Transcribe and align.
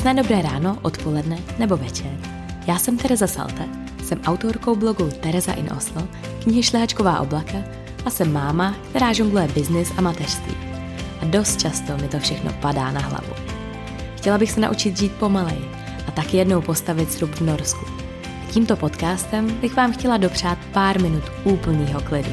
Krásné 0.00 0.22
dobré 0.22 0.42
ráno, 0.42 0.78
odpoledne 0.82 1.38
nebo 1.58 1.76
večer. 1.76 2.10
Já 2.66 2.78
jsem 2.78 2.96
Tereza 2.96 3.26
Salte, 3.26 3.68
jsem 4.04 4.20
autorkou 4.26 4.76
blogu 4.76 5.10
Tereza 5.20 5.52
in 5.52 5.68
Oslo, 5.76 6.08
knihy 6.42 6.62
Šlehačková 6.62 7.20
oblaka 7.20 7.58
a 8.04 8.10
jsem 8.10 8.32
máma, 8.32 8.74
která 8.90 9.12
žongluje 9.12 9.48
biznis 9.48 9.92
a 9.96 10.00
mateřství. 10.00 10.54
A 11.22 11.24
dost 11.24 11.60
často 11.60 11.96
mi 11.96 12.08
to 12.08 12.18
všechno 12.18 12.52
padá 12.52 12.90
na 12.90 13.00
hlavu. 13.00 13.32
Chtěla 14.16 14.38
bych 14.38 14.52
se 14.52 14.60
naučit 14.60 14.96
žít 14.96 15.12
pomaleji 15.12 15.70
a 16.08 16.10
tak 16.10 16.34
jednou 16.34 16.60
postavit 16.60 17.12
srub 17.12 17.30
v 17.30 17.40
Norsku. 17.40 17.84
A 18.24 18.52
tímto 18.52 18.76
podcastem 18.76 19.46
bych 19.60 19.76
vám 19.76 19.92
chtěla 19.92 20.16
dopřát 20.16 20.58
pár 20.72 21.02
minut 21.02 21.24
úplného 21.44 22.00
klidu. 22.00 22.32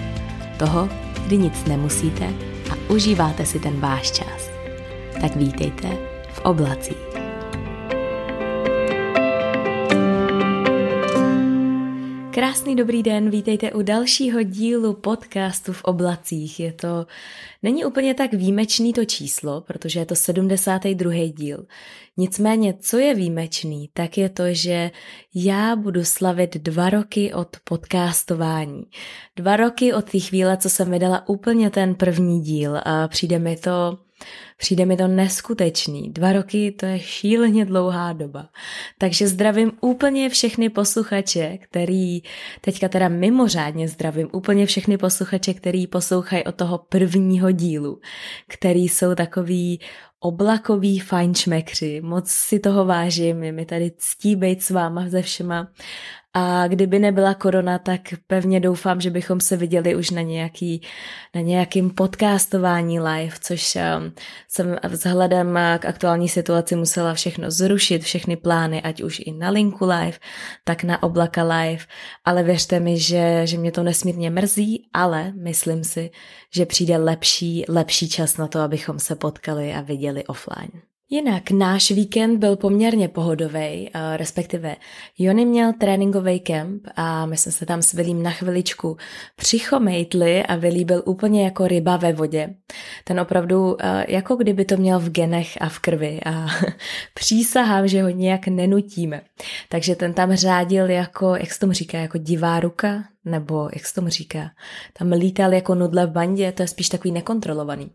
Toho, 0.59 0.89
kdy 1.25 1.37
nic 1.37 1.65
nemusíte 1.65 2.33
a 2.71 2.91
užíváte 2.93 3.45
si 3.45 3.59
ten 3.59 3.79
váš 3.79 4.11
čas. 4.11 4.49
Tak 5.21 5.35
vítejte 5.35 5.97
v 6.33 6.39
oblacích. 6.39 7.16
Krásný 12.37 12.75
dobrý 12.75 13.03
den, 13.03 13.29
vítejte 13.29 13.71
u 13.71 13.81
dalšího 13.81 14.43
dílu 14.43 14.93
podcastu 14.93 15.73
v 15.73 15.83
oblacích. 15.83 16.59
Je 16.59 16.73
to, 16.73 17.05
není 17.63 17.85
úplně 17.85 18.13
tak 18.13 18.33
výjimečný 18.33 18.93
to 18.93 19.05
číslo, 19.05 19.61
protože 19.61 19.99
je 19.99 20.05
to 20.05 20.15
72. 20.15 21.13
díl. 21.27 21.65
Nicméně, 22.17 22.73
co 22.79 22.97
je 22.97 23.15
výjimečný, 23.15 23.89
tak 23.93 24.17
je 24.17 24.29
to, 24.29 24.43
že 24.49 24.91
já 25.35 25.75
budu 25.75 26.03
slavit 26.03 26.57
dva 26.57 26.89
roky 26.89 27.33
od 27.33 27.57
podcastování. 27.63 28.83
Dva 29.35 29.55
roky 29.55 29.93
od 29.93 30.11
té 30.11 30.19
chvíle, 30.19 30.57
co 30.57 30.69
jsem 30.69 30.91
vydala 30.91 31.29
úplně 31.29 31.69
ten 31.69 31.95
první 31.95 32.41
díl 32.41 32.77
a 32.83 33.07
přijde 33.07 33.39
mi 33.39 33.55
to 33.55 33.97
Přijde 34.57 34.85
mi 34.85 34.97
to 34.97 35.07
neskutečný. 35.07 36.09
Dva 36.09 36.33
roky 36.33 36.71
to 36.71 36.85
je 36.85 36.99
šíleně 36.99 37.65
dlouhá 37.65 38.13
doba. 38.13 38.49
Takže 38.97 39.27
zdravím 39.27 39.71
úplně 39.81 40.29
všechny 40.29 40.69
posluchače, 40.69 41.57
který, 41.57 42.21
teďka 42.61 42.87
teda 42.89 43.09
mimořádně 43.09 43.87
zdravím 43.87 44.29
úplně 44.31 44.65
všechny 44.65 44.97
posluchače, 44.97 45.53
který 45.53 45.87
poslouchají 45.87 46.43
od 46.43 46.55
toho 46.55 46.77
prvního 46.77 47.51
dílu, 47.51 47.99
který 48.47 48.89
jsou 48.89 49.15
takový 49.15 49.79
oblakový 50.19 50.99
fajnšmekři. 50.99 52.01
Moc 52.01 52.29
si 52.29 52.59
toho 52.59 52.85
vážím, 52.85 53.43
je 53.43 53.51
mi 53.51 53.65
tady 53.65 53.91
ctí 53.97 54.35
být 54.35 54.63
s 54.63 54.69
váma 54.69 55.09
ze 55.09 55.21
všema 55.21 55.67
a 56.39 56.67
kdyby 56.67 56.99
nebyla 56.99 57.33
korona, 57.33 57.79
tak 57.79 58.01
pevně 58.27 58.59
doufám, 58.59 59.01
že 59.01 59.09
bychom 59.09 59.39
se 59.39 59.57
viděli 59.57 59.95
už 59.95 60.09
na, 60.09 60.21
nějaký, 60.21 60.81
na 61.35 61.41
nějakým 61.41 61.89
podcastování 61.89 62.99
live, 62.99 63.35
což 63.41 63.75
um, 63.75 64.13
jsem 64.47 64.77
vzhledem 64.83 65.59
k 65.79 65.85
aktuální 65.85 66.29
situaci 66.29 66.75
musela 66.75 67.13
všechno 67.13 67.51
zrušit, 67.51 68.03
všechny 68.03 68.35
plány, 68.35 68.81
ať 68.81 69.01
už 69.01 69.19
i 69.25 69.31
na 69.31 69.49
linku 69.49 69.85
live, 69.85 70.17
tak 70.63 70.83
na 70.83 71.03
oblaka 71.03 71.43
live, 71.43 71.85
ale 72.25 72.43
věřte 72.43 72.79
mi, 72.79 72.99
že, 72.99 73.41
že 73.43 73.57
mě 73.57 73.71
to 73.71 73.83
nesmírně 73.83 74.29
mrzí, 74.29 74.89
ale 74.93 75.33
myslím 75.35 75.83
si, 75.83 76.11
že 76.53 76.65
přijde 76.65 76.97
lepší, 76.97 77.65
lepší 77.69 78.09
čas 78.09 78.37
na 78.37 78.47
to, 78.47 78.59
abychom 78.59 78.99
se 78.99 79.15
potkali 79.15 79.73
a 79.73 79.81
viděli 79.81 80.25
offline. 80.25 80.86
Jinak 81.09 81.51
náš 81.51 81.91
víkend 81.91 82.37
byl 82.37 82.55
poměrně 82.55 83.07
pohodový, 83.07 83.89
respektive 84.15 84.75
Jony 85.17 85.45
měl 85.45 85.73
tréninkový 85.73 86.39
kemp 86.39 86.87
a 86.95 87.25
my 87.25 87.37
jsme 87.37 87.51
se 87.51 87.65
tam 87.65 87.81
s 87.81 87.93
Vilím 87.93 88.23
na 88.23 88.31
chviličku 88.31 88.97
přichomejtli 89.35 90.43
a 90.43 90.55
Vilí 90.55 90.85
byl 90.85 91.03
úplně 91.05 91.43
jako 91.43 91.67
ryba 91.67 91.97
ve 91.97 92.13
vodě. 92.13 92.55
Ten 93.03 93.19
opravdu 93.19 93.77
jako 94.07 94.35
kdyby 94.35 94.65
to 94.65 94.77
měl 94.77 94.99
v 94.99 95.09
genech 95.09 95.57
a 95.61 95.69
v 95.69 95.79
krvi 95.79 96.19
a 96.25 96.47
přísahám, 97.13 97.87
že 97.87 98.03
ho 98.03 98.09
nějak 98.09 98.47
nenutíme. 98.47 99.21
Takže 99.69 99.95
ten 99.95 100.13
tam 100.13 100.35
řádil 100.35 100.89
jako, 100.89 101.35
jak 101.35 101.53
se 101.53 101.59
tomu 101.59 101.73
říká, 101.73 101.97
jako 101.97 102.17
divá 102.17 102.59
ruka, 102.59 103.03
nebo 103.27 103.69
jak 103.73 103.85
se 103.85 103.93
tomu 103.93 104.07
říká, 104.09 104.51
tam 104.97 105.11
lítal 105.11 105.53
jako 105.53 105.75
nudle 105.75 106.05
v 106.05 106.11
bandě, 106.11 106.51
to 106.51 106.61
je 106.61 106.67
spíš 106.67 106.89
takový 106.89 107.11
nekontrolovaný. 107.11 107.91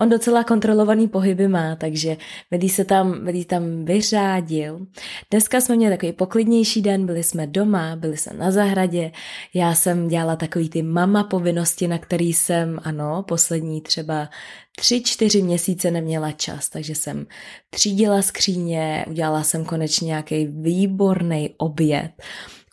On 0.00 0.08
docela 0.08 0.44
kontrolovaný 0.44 1.08
pohyby 1.08 1.48
má, 1.48 1.76
takže 1.76 2.16
vedí 2.50 2.68
se 2.68 2.84
tam, 2.84 3.24
vedí 3.24 3.44
tam 3.44 3.84
vyřádil. 3.84 4.86
Dneska 5.30 5.60
jsme 5.60 5.76
měli 5.76 5.96
takový 5.96 6.12
poklidnější 6.12 6.82
den, 6.82 7.06
byli 7.06 7.22
jsme 7.22 7.46
doma, 7.46 7.96
byli 7.96 8.16
jsme 8.16 8.38
na 8.38 8.50
zahradě, 8.50 9.12
já 9.54 9.74
jsem 9.74 10.08
dělala 10.08 10.36
takový 10.36 10.68
ty 10.68 10.82
mama 10.82 11.24
povinnosti, 11.24 11.88
na 11.88 11.98
který 11.98 12.32
jsem, 12.32 12.80
ano, 12.82 13.24
poslední 13.28 13.80
třeba 13.80 14.28
tři, 14.76 15.02
čtyři 15.02 15.42
měsíce 15.42 15.90
neměla 15.90 16.32
čas, 16.32 16.68
takže 16.68 16.94
jsem 16.94 17.26
třídila 17.70 18.22
skříně, 18.22 19.04
udělala 19.08 19.42
jsem 19.42 19.64
konečně 19.64 20.06
nějaký 20.06 20.46
výborný 20.46 21.54
oběd 21.56 22.10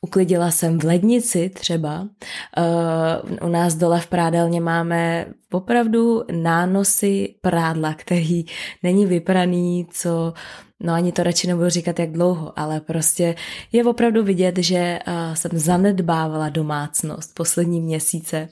Uklidila 0.02 0.52
jsem 0.52 0.80
v 0.80 0.84
lednici 0.84 1.50
třeba. 1.50 2.02
Uh, 2.02 3.48
u 3.48 3.52
nás 3.52 3.76
dole 3.76 4.00
v 4.00 4.08
prádelně 4.08 4.62
máme 4.62 5.26
opravdu 5.52 6.24
nánosy 6.32 7.36
prádla, 7.42 7.94
který 7.94 8.46
není 8.84 9.06
vypraný, 9.06 9.88
co 9.92 10.34
no 10.84 10.94
ani 10.94 11.12
to 11.12 11.24
radši 11.24 11.48
nebudu 11.48 11.70
říkat 11.70 12.00
jak 12.00 12.12
dlouho, 12.12 12.60
ale 12.60 12.80
prostě 12.80 13.36
je 13.72 13.86
opravdu 13.86 14.24
vidět, 14.24 14.58
že 14.58 15.00
uh, 15.08 15.36
jsem 15.36 15.52
zanedbávala 15.54 16.50
domácnost 16.50 17.36
poslední 17.36 17.82
měsíce. 17.82 18.50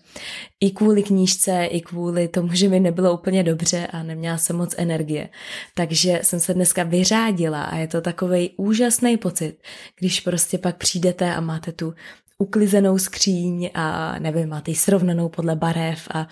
I 0.59 0.72
kvůli 0.72 1.03
knížce, 1.03 1.66
i 1.66 1.81
kvůli 1.81 2.28
tomu, 2.28 2.50
že 2.53 2.69
mi 2.69 2.79
nebylo 2.79 3.13
úplně 3.13 3.44
dobře 3.44 3.88
a 3.88 4.03
neměla 4.03 4.38
jsem 4.38 4.56
moc 4.56 4.75
energie. 4.78 5.29
Takže 5.73 6.19
jsem 6.23 6.40
se 6.40 6.53
dneska 6.53 6.84
vyřádila 6.84 7.63
a 7.63 7.78
je 7.78 7.88
to 7.88 8.01
takový 8.01 8.50
úžasný 8.57 9.17
pocit, 9.17 9.57
když 10.00 10.22
prostě 10.22 10.57
pak 10.57 10.78
přijdete 10.78 11.35
a 11.35 11.41
máte 11.41 11.72
tu 11.72 11.94
uklizenou 12.38 12.97
skříň 12.97 13.69
a 13.73 14.16
nevím, 14.19 14.50
máte 14.50 14.72
ji 14.72 14.75
srovnanou 14.75 15.29
podle 15.29 15.56
barev 15.56 16.07
a 16.13 16.28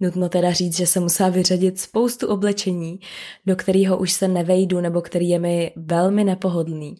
Nutno 0.00 0.28
teda 0.28 0.52
říct, 0.52 0.76
že 0.76 0.86
se 0.86 1.00
musela 1.00 1.28
vyřadit 1.28 1.80
spoustu 1.80 2.28
oblečení, 2.28 3.00
do 3.46 3.56
kterého 3.56 3.98
už 3.98 4.12
se 4.12 4.28
nevejdu 4.28 4.80
nebo 4.80 5.00
který 5.00 5.28
je 5.28 5.38
mi 5.38 5.72
velmi 5.76 6.24
nepohodlný. 6.24 6.94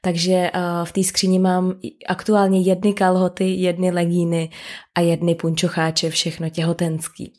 Takže 0.00 0.50
v 0.84 0.92
té 0.92 1.02
skříni 1.02 1.38
mám 1.38 1.74
aktuálně 2.08 2.60
jedny 2.60 2.92
kalhoty, 2.94 3.44
jedny 3.44 3.90
legíny 3.90 4.50
a 4.94 5.00
jedny 5.00 5.34
punčocháče, 5.34 6.10
všechno 6.10 6.50
těhotenský. 6.50 7.32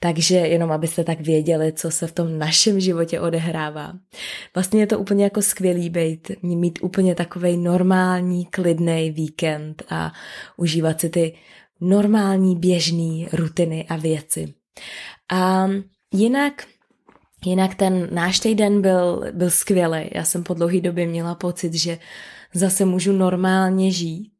Takže 0.00 0.36
jenom 0.36 0.72
abyste 0.72 1.04
tak 1.04 1.20
věděli, 1.20 1.72
co 1.72 1.90
se 1.90 2.06
v 2.06 2.12
tom 2.12 2.38
našem 2.38 2.80
životě 2.80 3.20
odehrává. 3.20 3.92
Vlastně 4.54 4.80
je 4.80 4.86
to 4.86 4.98
úplně 4.98 5.24
jako 5.24 5.42
skvělý 5.42 5.90
být, 5.90 6.30
mít 6.42 6.78
úplně 6.82 7.14
takový 7.14 7.56
normální, 7.56 8.46
klidný 8.46 9.10
víkend 9.10 9.82
a 9.90 10.12
užívat 10.56 11.00
si 11.00 11.10
ty 11.10 11.34
normální, 11.82 12.56
běžný 12.56 13.28
rutiny 13.32 13.86
a 13.88 13.96
věci. 13.96 14.54
A 15.32 15.68
jinak 16.12 16.66
Jinak 17.44 17.74
ten 17.74 18.08
náš 18.12 18.40
týden 18.40 18.82
byl, 18.82 19.24
byl 19.32 19.50
skvělý. 19.50 20.10
Já 20.14 20.24
jsem 20.24 20.42
po 20.44 20.54
dlouhé 20.54 20.80
době 20.80 21.06
měla 21.06 21.34
pocit, 21.34 21.74
že 21.74 21.98
zase 22.54 22.84
můžu 22.84 23.12
normálně 23.12 23.92
žít. 23.92 24.32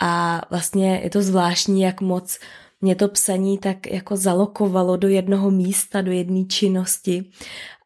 A 0.00 0.42
vlastně 0.50 1.00
je 1.02 1.10
to 1.10 1.22
zvláštní, 1.22 1.82
jak 1.82 2.00
moc 2.00 2.38
mě 2.80 2.94
to 2.94 3.08
psaní 3.08 3.58
tak 3.58 3.86
jako 3.86 4.16
zalokovalo 4.16 4.96
do 4.96 5.08
jednoho 5.08 5.50
místa, 5.50 6.02
do 6.02 6.12
jedné 6.12 6.44
činnosti. 6.44 7.30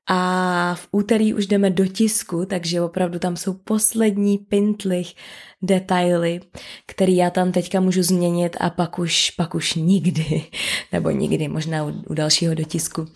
A 0.07 0.75
v 0.75 0.89
úterý 0.93 1.35
už 1.35 1.47
jdeme 1.47 1.71
do 1.71 1.87
tisku, 1.87 2.47
takže 2.47 2.81
opravdu 2.81 3.19
tam 3.19 3.37
jsou 3.37 3.55
poslední 3.55 4.39
pintlich 4.39 5.15
detaily, 5.67 6.41
který 6.87 7.17
já 7.17 7.31
tam 7.31 7.53
teďka 7.53 7.81
můžu 7.81 8.03
změnit 8.03 8.57
a 8.61 8.71
pak 8.71 8.99
už, 8.99 9.31
pak 9.31 9.55
už 9.55 9.75
nikdy, 9.75 10.43
nebo 10.93 11.11
nikdy, 11.11 11.49
možná 11.49 11.85
u, 11.85 11.93
u 12.09 12.15
dalšího 12.15 12.55
dotisku. 12.55 13.07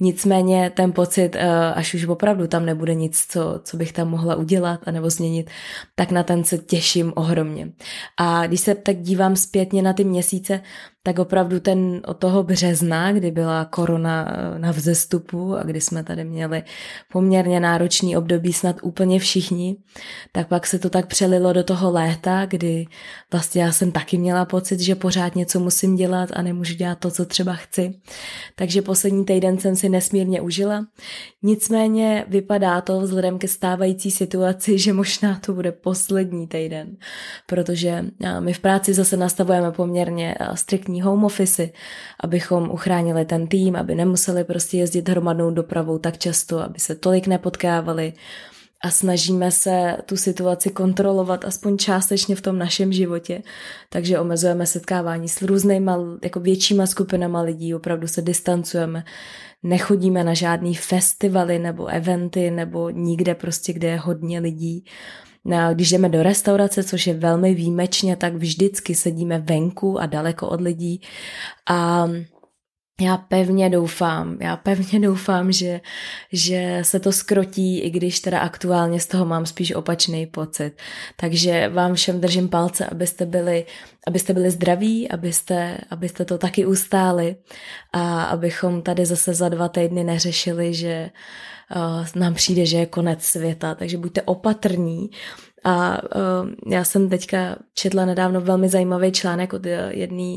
Nicméně 0.00 0.72
ten 0.74 0.92
pocit, 0.92 1.36
eh, 1.36 1.48
až 1.74 1.94
už 1.94 2.04
opravdu 2.04 2.46
tam 2.46 2.66
nebude 2.66 2.94
nic, 2.94 3.26
co, 3.28 3.60
co 3.64 3.76
bych 3.76 3.92
tam 3.92 4.08
mohla 4.08 4.36
udělat 4.36 4.80
nebo 4.90 5.10
změnit, 5.10 5.50
tak 5.94 6.10
na 6.10 6.22
ten 6.22 6.44
se 6.44 6.58
těším 6.58 7.12
ohromně. 7.16 7.72
A 8.16 8.46
když 8.46 8.60
se 8.60 8.74
tak 8.74 8.96
dívám 8.96 9.36
zpětně 9.36 9.82
na 9.82 9.92
ty 9.92 10.04
měsíce, 10.04 10.60
tak 11.02 11.18
opravdu 11.18 11.60
ten 11.60 12.00
od 12.06 12.16
toho 12.16 12.42
března, 12.42 13.12
kdy 13.12 13.30
byla 13.30 13.64
korona 13.64 14.28
eh, 14.28 14.58
na 14.58 14.70
vzestupu 14.70 15.56
a 15.56 15.62
kdy 15.62 15.80
jsme 15.80 16.04
tady 16.04 16.24
měli 16.24 16.62
poměrně 17.12 17.60
náročný 17.60 18.16
období 18.16 18.52
snad 18.52 18.76
úplně 18.82 19.18
všichni, 19.18 19.76
tak 20.32 20.48
pak 20.48 20.66
se 20.66 20.78
to 20.78 20.90
tak 20.90 21.06
přelilo 21.06 21.52
do 21.52 21.64
toho 21.64 21.92
léta, 21.98 22.46
kdy 22.46 22.86
vlastně 23.32 23.62
já 23.62 23.72
jsem 23.72 23.92
taky 23.92 24.18
měla 24.18 24.44
pocit, 24.44 24.80
že 24.80 24.94
pořád 24.94 25.36
něco 25.36 25.60
musím 25.60 25.96
dělat 25.96 26.28
a 26.32 26.42
nemůžu 26.42 26.74
dělat 26.74 26.98
to, 26.98 27.10
co 27.10 27.24
třeba 27.24 27.54
chci. 27.54 27.94
Takže 28.54 28.82
poslední 28.82 29.24
týden 29.24 29.58
jsem 29.58 29.76
si 29.76 29.88
nesmírně 29.88 30.40
užila. 30.40 30.86
Nicméně 31.42 32.24
vypadá 32.28 32.80
to 32.80 33.00
vzhledem 33.00 33.38
ke 33.38 33.48
stávající 33.48 34.10
situaci, 34.10 34.78
že 34.78 34.92
možná 34.92 35.40
to 35.46 35.52
bude 35.52 35.72
poslední 35.72 36.46
týden, 36.46 36.96
protože 37.46 38.04
my 38.40 38.52
v 38.52 38.58
práci 38.58 38.94
zase 38.94 39.16
nastavujeme 39.16 39.72
poměrně 39.72 40.34
striktní 40.54 41.02
home 41.02 41.24
office, 41.24 41.70
abychom 42.20 42.70
uchránili 42.70 43.24
ten 43.24 43.46
tým, 43.46 43.76
aby 43.76 43.94
nemuseli 43.94 44.44
prostě 44.44 44.78
jezdit 44.78 45.08
hromadnou 45.08 45.50
dopravou 45.50 45.98
tak 45.98 46.18
často, 46.18 46.60
aby 46.60 46.78
se 46.78 46.94
tolik 46.94 47.26
nepotkávali, 47.26 48.12
a 48.84 48.90
snažíme 48.90 49.50
se 49.50 49.96
tu 50.06 50.16
situaci 50.16 50.70
kontrolovat 50.70 51.44
aspoň 51.44 51.78
částečně 51.78 52.36
v 52.36 52.40
tom 52.40 52.58
našem 52.58 52.92
životě. 52.92 53.42
Takže 53.88 54.18
omezujeme 54.18 54.66
setkávání 54.66 55.28
s 55.28 55.42
různýma, 55.42 55.98
jako 56.22 56.40
většíma 56.40 56.86
skupinama 56.86 57.40
lidí, 57.40 57.74
opravdu 57.74 58.08
se 58.08 58.22
distancujeme, 58.22 59.04
nechodíme 59.62 60.24
na 60.24 60.34
žádný 60.34 60.74
festivaly 60.74 61.58
nebo 61.58 61.86
eventy 61.86 62.50
nebo 62.50 62.90
nikde 62.90 63.34
prostě, 63.34 63.72
kde 63.72 63.88
je 63.88 63.98
hodně 63.98 64.40
lidí. 64.40 64.84
No, 65.44 65.74
když 65.74 65.90
jdeme 65.90 66.08
do 66.08 66.22
restaurace, 66.22 66.84
což 66.84 67.06
je 67.06 67.14
velmi 67.14 67.54
výjimečně, 67.54 68.16
tak 68.16 68.34
vždycky 68.34 68.94
sedíme 68.94 69.38
venku 69.38 70.00
a 70.00 70.06
daleko 70.06 70.48
od 70.48 70.60
lidí. 70.60 71.00
A 71.70 72.08
já 73.00 73.16
pevně 73.16 73.70
doufám, 73.70 74.36
já 74.40 74.56
pevně 74.56 75.00
doufám, 75.00 75.52
že, 75.52 75.80
že 76.32 76.78
se 76.82 77.00
to 77.00 77.12
skrotí, 77.12 77.78
i 77.80 77.90
když 77.90 78.20
teda 78.20 78.40
aktuálně 78.40 79.00
z 79.00 79.06
toho 79.06 79.26
mám 79.26 79.46
spíš 79.46 79.72
opačný 79.72 80.26
pocit. 80.26 80.72
Takže 81.16 81.68
vám 81.68 81.94
všem 81.94 82.20
držím 82.20 82.48
palce, 82.48 82.86
abyste 82.86 83.26
byli, 83.26 83.66
abyste 84.06 84.32
byli 84.32 84.50
zdraví, 84.50 85.10
abyste, 85.10 85.78
abyste 85.90 86.24
to 86.24 86.38
taky 86.38 86.66
ustáli 86.66 87.36
a 87.92 88.22
abychom 88.22 88.82
tady 88.82 89.06
zase 89.06 89.34
za 89.34 89.48
dva 89.48 89.68
týdny 89.68 90.04
neřešili, 90.04 90.74
že 90.74 91.10
uh, 91.76 92.06
nám 92.20 92.34
přijde, 92.34 92.66
že 92.66 92.78
je 92.78 92.86
konec 92.86 93.22
světa. 93.22 93.74
Takže 93.74 93.98
buďte 93.98 94.22
opatrní 94.22 95.10
a 95.64 96.02
uh, 96.02 96.72
já 96.72 96.84
jsem 96.84 97.08
teďka 97.08 97.56
četla 97.74 98.04
nedávno 98.04 98.40
velmi 98.40 98.68
zajímavý 98.68 99.12
článek 99.12 99.52
od 99.52 99.66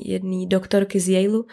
jedné 0.06 0.46
doktorky 0.48 1.00
z 1.00 1.10
Yaleu, 1.10 1.44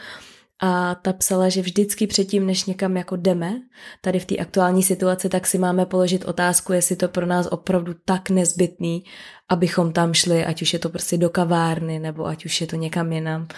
a 0.61 0.95
ta 0.95 1.13
psala, 1.13 1.49
že 1.49 1.63
vždycky 1.63 2.07
předtím, 2.07 2.47
než 2.47 2.65
někam 2.65 2.97
jako 2.97 3.17
jdeme, 3.17 3.53
tady 4.01 4.19
v 4.19 4.25
té 4.25 4.37
aktuální 4.37 4.83
situaci, 4.83 5.29
tak 5.29 5.47
si 5.47 5.59
máme 5.59 5.87
položit 5.87 6.25
otázku, 6.25 6.73
jestli 6.73 6.97
to 6.97 7.09
pro 7.09 7.27
nás 7.27 7.47
opravdu 7.47 7.95
tak 8.05 8.31
nezbytný, 8.31 9.05
abychom 9.49 9.93
tam 9.93 10.15
šli, 10.15 10.45
ať 10.45 10.63
už 10.63 10.73
je 10.73 10.79
to 10.79 10.89
prostě 10.89 11.17
do 11.17 11.31
kavárny, 11.31 11.99
nebo 11.99 12.27
ať 12.27 12.45
už 12.45 12.61
je 12.61 12.67
to 12.67 12.77
někam 12.77 13.13
jinam. 13.13 13.49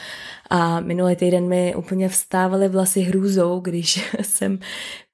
A 0.51 0.81
minulý 0.81 1.17
týden 1.17 1.49
mi 1.49 1.75
úplně 1.75 2.09
vstávaly 2.09 2.69
vlasy 2.69 3.01
hrůzou, 3.01 3.61
když 3.61 4.13
jsem 4.23 4.59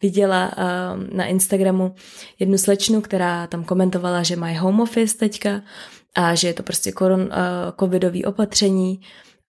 viděla 0.02 0.52
uh, 0.56 1.16
na 1.16 1.24
Instagramu 1.24 1.94
jednu 2.38 2.58
slečnu, 2.58 3.00
která 3.00 3.46
tam 3.46 3.64
komentovala, 3.64 4.22
že 4.22 4.36
mají 4.36 4.56
home 4.56 4.80
office 4.80 5.16
teďka 5.16 5.62
a 6.14 6.34
že 6.34 6.48
je 6.48 6.54
to 6.54 6.62
prostě 6.62 6.92
koron, 6.92 7.20
uh, 7.20 7.28
covidový 7.80 8.24
opatření 8.24 9.00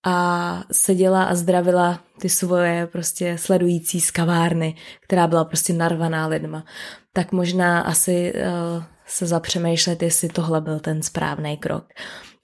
a 0.06 0.64
seděla 0.72 1.24
a 1.24 1.36
zdravila 1.36 2.00
ty 2.20 2.30
svoje 2.30 2.88
prostě 2.88 3.38
sledující 3.38 4.02
z 4.02 4.12
kavárny, 4.12 4.76
která 5.02 5.28
byla 5.28 5.46
prostě 5.46 5.74
narvaná 5.74 6.28
lidma. 6.28 6.66
Tak 7.14 7.32
možná 7.32 7.82
asi 7.82 8.34
uh, 8.34 8.84
se 9.08 9.26
zapřemýšlet, 9.26 10.04
jestli 10.04 10.30
tohle 10.30 10.62
byl 10.62 10.80
ten 10.80 11.02
správný 11.02 11.58
krok. 11.58 11.86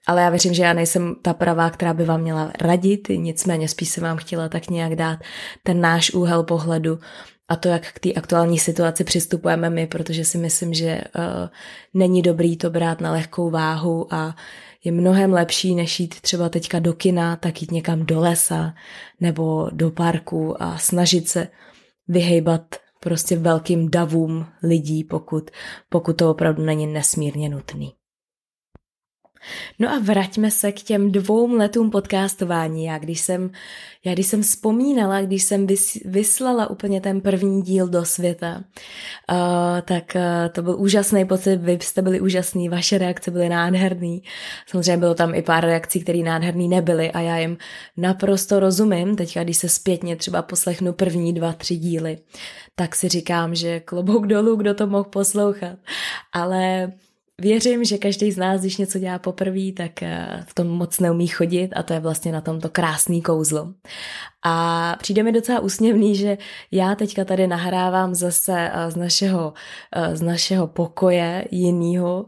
Ale 0.06 0.22
já 0.22 0.30
věřím, 0.30 0.54
že 0.54 0.62
já 0.62 0.72
nejsem 0.72 1.14
ta 1.22 1.34
pravá, 1.34 1.70
která 1.70 1.94
by 1.94 2.04
vám 2.04 2.20
měla 2.20 2.52
radit, 2.60 3.08
nicméně 3.16 3.68
spíš 3.68 3.88
jsem 3.88 4.04
vám 4.04 4.16
chtěla 4.16 4.48
tak 4.48 4.70
nějak 4.70 4.96
dát 4.96 5.18
ten 5.62 5.80
náš 5.80 6.10
úhel 6.10 6.42
pohledu 6.42 6.98
a 7.48 7.56
to, 7.56 7.68
jak 7.68 7.92
k 7.92 7.98
té 7.98 8.12
aktuální 8.12 8.58
situaci 8.58 9.04
přistupujeme 9.04 9.70
my, 9.70 9.86
protože 9.86 10.24
si 10.24 10.38
myslím, 10.38 10.74
že 10.74 11.00
uh, 11.16 11.48
není 11.94 12.22
dobrý 12.22 12.56
to 12.56 12.70
brát 12.70 13.00
na 13.00 13.12
lehkou 13.12 13.50
váhu 13.50 14.14
a 14.14 14.36
je 14.84 14.92
mnohem 14.92 15.32
lepší, 15.32 15.74
než 15.74 16.00
jít 16.00 16.20
třeba 16.20 16.48
teďka 16.48 16.78
do 16.78 16.92
kina, 16.92 17.36
tak 17.36 17.62
jít 17.62 17.70
někam 17.70 18.06
do 18.06 18.20
lesa 18.20 18.74
nebo 19.20 19.68
do 19.72 19.90
parku 19.90 20.62
a 20.62 20.78
snažit 20.78 21.28
se 21.28 21.48
vyhejbat 22.08 22.74
prostě 23.00 23.36
velkým 23.36 23.90
davům 23.90 24.46
lidí, 24.62 25.04
pokud, 25.04 25.50
pokud 25.88 26.16
to 26.16 26.30
opravdu 26.30 26.62
není 26.64 26.86
nesmírně 26.86 27.48
nutný. 27.48 27.94
No 29.78 29.90
a 29.90 29.98
vraťme 29.98 30.50
se 30.50 30.72
k 30.72 30.82
těm 30.82 31.12
dvou 31.12 31.56
letům 31.56 31.90
podcastování. 31.90 32.84
Já 32.84 32.98
když 32.98 33.20
jsem, 33.20 33.50
já 34.04 34.12
když 34.12 34.26
jsem 34.26 34.42
vzpomínala, 34.42 35.20
když 35.22 35.42
jsem 35.42 35.66
vys, 35.66 35.98
vyslala 36.04 36.70
úplně 36.70 37.00
ten 37.00 37.20
první 37.20 37.62
díl 37.62 37.88
do 37.88 38.04
světa, 38.04 38.64
uh, 39.32 39.36
tak 39.82 40.04
uh, 40.16 40.22
to 40.52 40.62
byl 40.62 40.76
úžasný 40.78 41.24
pocit, 41.24 41.56
vy 41.56 41.78
jste 41.82 42.02
byli 42.02 42.20
úžasný, 42.20 42.68
vaše 42.68 42.98
reakce 42.98 43.30
byly 43.30 43.48
nádherný. 43.48 44.22
Samozřejmě 44.66 44.96
bylo 44.96 45.14
tam 45.14 45.34
i 45.34 45.42
pár 45.42 45.64
reakcí, 45.64 46.00
které 46.00 46.18
nádherný 46.18 46.68
nebyly 46.68 47.10
a 47.10 47.20
já 47.20 47.38
jim 47.38 47.56
naprosto 47.96 48.60
rozumím. 48.60 49.16
Teďka, 49.16 49.44
když 49.44 49.56
se 49.56 49.68
zpětně 49.68 50.16
třeba 50.16 50.42
poslechnu 50.42 50.92
první 50.92 51.32
dva, 51.32 51.52
tři 51.52 51.76
díly, 51.76 52.18
tak 52.74 52.94
si 52.94 53.08
říkám, 53.08 53.54
že 53.54 53.80
klobouk 53.80 54.26
dolů, 54.26 54.56
kdo 54.56 54.74
to 54.74 54.86
mohl 54.86 55.04
poslouchat. 55.04 55.78
Ale 56.32 56.92
Věřím, 57.40 57.84
že 57.84 57.98
každý 57.98 58.32
z 58.32 58.36
nás, 58.36 58.60
když 58.60 58.76
něco 58.76 58.98
dělá 58.98 59.18
poprvé, 59.18 59.72
tak 59.76 60.02
eh, 60.02 60.44
v 60.48 60.54
tom 60.54 60.66
moc 60.68 61.00
neumí 61.00 61.26
chodit 61.26 61.68
a 61.76 61.82
to 61.82 61.92
je 61.92 62.00
vlastně 62.00 62.32
na 62.32 62.40
tomto 62.40 62.68
krásný 62.68 63.22
kouzlo. 63.22 63.74
A 64.44 64.96
přijde 65.00 65.22
mi 65.22 65.32
docela 65.32 65.60
úsměvný, 65.60 66.16
že 66.16 66.38
já 66.70 66.94
teďka 66.94 67.24
tady 67.24 67.46
nahrávám 67.46 68.14
zase 68.14 68.70
eh, 68.72 68.90
z 68.90 68.96
našeho, 68.96 69.54
eh, 69.96 70.16
z 70.16 70.22
našeho 70.22 70.66
pokoje 70.66 71.44
jinýho 71.50 72.26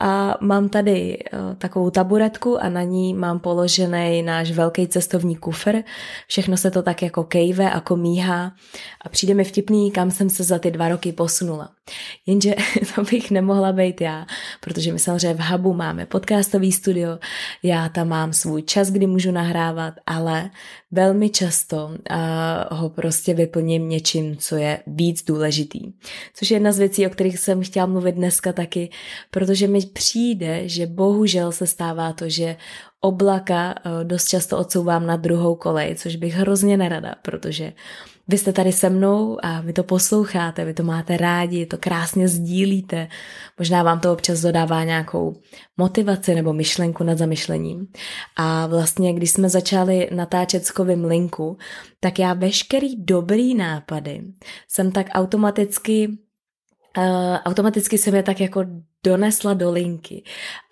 a 0.00 0.38
mám 0.40 0.68
tady 0.68 1.18
takovou 1.58 1.90
taburetku 1.90 2.62
a 2.62 2.68
na 2.68 2.82
ní 2.82 3.14
mám 3.14 3.38
položený 3.38 4.22
náš 4.22 4.50
velký 4.50 4.88
cestovní 4.88 5.36
kufr. 5.36 5.82
Všechno 6.26 6.56
se 6.56 6.70
to 6.70 6.82
tak 6.82 7.02
jako 7.02 7.24
kejve 7.24 7.70
a 7.70 7.80
komíhá 7.80 8.52
a 9.04 9.08
přijde 9.08 9.34
mi 9.34 9.44
vtipný, 9.44 9.90
kam 9.90 10.10
jsem 10.10 10.30
se 10.30 10.44
za 10.44 10.58
ty 10.58 10.70
dva 10.70 10.88
roky 10.88 11.12
posunula. 11.12 11.70
Jenže 12.26 12.54
to 12.94 13.02
bych 13.02 13.30
nemohla 13.30 13.72
být 13.72 14.00
já, 14.00 14.26
protože 14.60 14.92
my 14.92 14.98
samozřejmě 14.98 15.34
v 15.34 15.50
Hubu 15.50 15.72
máme 15.72 16.06
podcastový 16.06 16.72
studio, 16.72 17.18
já 17.62 17.88
tam 17.88 18.08
mám 18.08 18.32
svůj 18.32 18.62
čas, 18.62 18.90
kdy 18.90 19.06
můžu 19.06 19.30
nahrávat, 19.30 19.94
ale 20.06 20.50
velmi 21.06 21.30
často 21.30 21.86
uh, 21.86 22.78
ho 22.78 22.90
prostě 22.90 23.34
vyplním 23.34 23.88
něčím, 23.88 24.36
co 24.36 24.56
je 24.56 24.78
víc 24.86 25.24
důležitý. 25.24 25.92
Což 26.34 26.50
je 26.50 26.54
jedna 26.54 26.72
z 26.72 26.78
věcí, 26.78 27.06
o 27.06 27.10
kterých 27.10 27.38
jsem 27.38 27.62
chtěla 27.62 27.86
mluvit 27.86 28.14
dneska 28.14 28.52
taky, 28.52 28.90
protože 29.30 29.68
mi 29.68 29.80
přijde, 29.86 30.68
že 30.68 30.86
bohužel 30.86 31.52
se 31.52 31.66
stává 31.66 32.12
to, 32.12 32.28
že 32.28 32.56
oblaka 33.00 33.74
uh, 33.74 34.04
dost 34.04 34.28
často 34.28 34.58
odsouvám 34.58 35.06
na 35.06 35.16
druhou 35.16 35.54
kolej, 35.54 35.94
což 35.94 36.16
bych 36.16 36.34
hrozně 36.34 36.76
nerada, 36.76 37.14
protože 37.22 37.72
vy 38.28 38.38
jste 38.38 38.52
tady 38.52 38.72
se 38.72 38.90
mnou 38.90 39.38
a 39.42 39.60
vy 39.60 39.72
to 39.72 39.84
posloucháte, 39.84 40.64
vy 40.64 40.74
to 40.74 40.82
máte 40.82 41.16
rádi, 41.16 41.66
to 41.66 41.78
krásně 41.78 42.28
sdílíte. 42.28 43.08
Možná 43.58 43.82
vám 43.82 44.00
to 44.00 44.12
občas 44.12 44.40
dodává 44.40 44.84
nějakou 44.84 45.36
motivaci 45.76 46.34
nebo 46.34 46.52
myšlenku 46.52 47.04
nad 47.04 47.18
zamyšlením. 47.18 47.86
A 48.36 48.66
vlastně, 48.66 49.12
když 49.12 49.30
jsme 49.30 49.48
začali 49.48 50.08
natáčet 50.14 50.66
s 50.66 50.70
Kovým 50.70 51.04
linku, 51.04 51.58
tak 52.00 52.18
já 52.18 52.34
veškerý 52.34 52.96
dobrý 53.04 53.54
nápady 53.54 54.22
jsem 54.68 54.92
tak 54.92 55.06
automaticky 55.12 56.18
Uh, 56.98 57.36
automaticky 57.44 57.98
jsem 57.98 58.14
je 58.14 58.22
tak 58.22 58.40
jako 58.40 58.64
donesla 59.06 59.54
do 59.54 59.70
linky. 59.70 60.22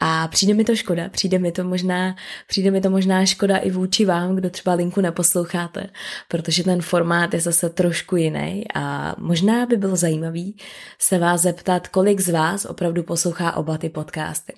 A 0.01 0.29
přijde 0.29 0.55
mi 0.55 0.65
to 0.65 0.77
škoda, 0.77 1.09
přijde 1.09 1.39
mi 1.39 1.53
to 1.53 1.65
možná, 1.65 2.17
přijde 2.49 2.71
mi 2.71 2.81
to 2.81 2.91
možná 2.91 3.27
škoda 3.27 3.57
i 3.57 3.71
vůči 3.71 4.05
vám, 4.05 4.37
kdo 4.37 4.51
třeba 4.51 4.75
linku 4.75 5.01
neposloucháte, 5.01 5.87
protože 6.29 6.65
ten 6.65 6.83
formát 6.83 7.35
je 7.35 7.41
zase 7.41 7.71
trošku 7.71 8.17
jiný 8.17 8.65
a 8.75 9.15
možná 9.19 9.67
by 9.67 9.77
bylo 9.77 9.97
zajímavý 9.97 10.57
se 10.99 11.19
vás 11.19 11.41
zeptat, 11.41 11.89
kolik 11.89 12.21
z 12.21 12.29
vás 12.29 12.65
opravdu 12.65 13.03
poslouchá 13.03 13.57
oba 13.57 13.79
ty 13.79 13.89
podcasty. 13.89 14.53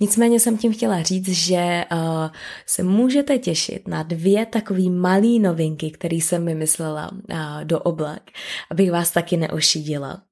Nicméně 0.00 0.40
jsem 0.40 0.58
tím 0.58 0.72
chtěla 0.72 1.02
říct, 1.02 1.28
že 1.28 1.84
uh, 1.92 1.98
se 2.66 2.82
můžete 2.82 3.38
těšit 3.38 3.88
na 3.88 4.02
dvě 4.02 4.46
takové 4.46 4.90
malé 4.90 5.38
novinky, 5.40 5.90
které 5.90 6.16
jsem 6.16 6.46
vymyslela 6.46 7.10
uh, 7.12 7.64
do 7.64 7.80
oblak, 7.80 8.22
abych 8.70 8.92
vás 8.92 9.10
taky 9.10 9.36
neošidila. 9.36 10.22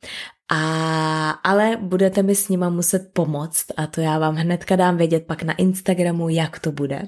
A, 0.54 1.30
ale 1.30 1.76
budete 1.80 2.22
mi 2.22 2.34
s 2.34 2.48
nima 2.48 2.68
muset 2.68 3.10
pomoct 3.12 3.64
a 3.76 3.86
to 3.86 4.00
já 4.00 4.18
vám 4.18 4.34
hnedka 4.34 4.76
dám 4.76 4.96
vědět 4.96 5.26
pak 5.26 5.42
na 5.42 5.54
Instagramu, 5.54 6.28
jak 6.28 6.58
to 6.58 6.72
bude, 6.72 7.02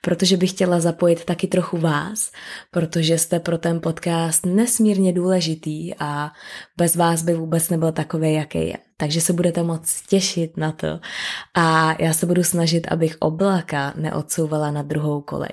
protože 0.00 0.36
bych 0.36 0.50
chtěla 0.50 0.80
zapojit 0.80 1.24
taky 1.24 1.46
trochu 1.46 1.78
vás, 1.78 2.30
protože 2.70 3.18
jste 3.18 3.40
pro 3.40 3.58
ten 3.58 3.80
podcast 3.80 4.46
nesmírně 4.46 5.12
důležitý 5.12 5.94
a 5.98 6.32
bez 6.76 6.96
vás 6.96 7.22
by 7.22 7.34
vůbec 7.34 7.70
nebyl 7.70 7.92
takový, 7.92 8.34
jaký 8.34 8.58
je. 8.58 8.76
Takže 8.96 9.20
se 9.20 9.32
budete 9.32 9.62
moc 9.62 10.02
těšit 10.08 10.56
na 10.56 10.72
to 10.72 11.00
a 11.54 11.96
já 12.02 12.12
se 12.12 12.26
budu 12.26 12.44
snažit, 12.44 12.86
abych 12.90 13.16
oblaka 13.20 13.92
neodsouvala 13.96 14.70
na 14.70 14.82
druhou 14.82 15.20
kolej. 15.20 15.52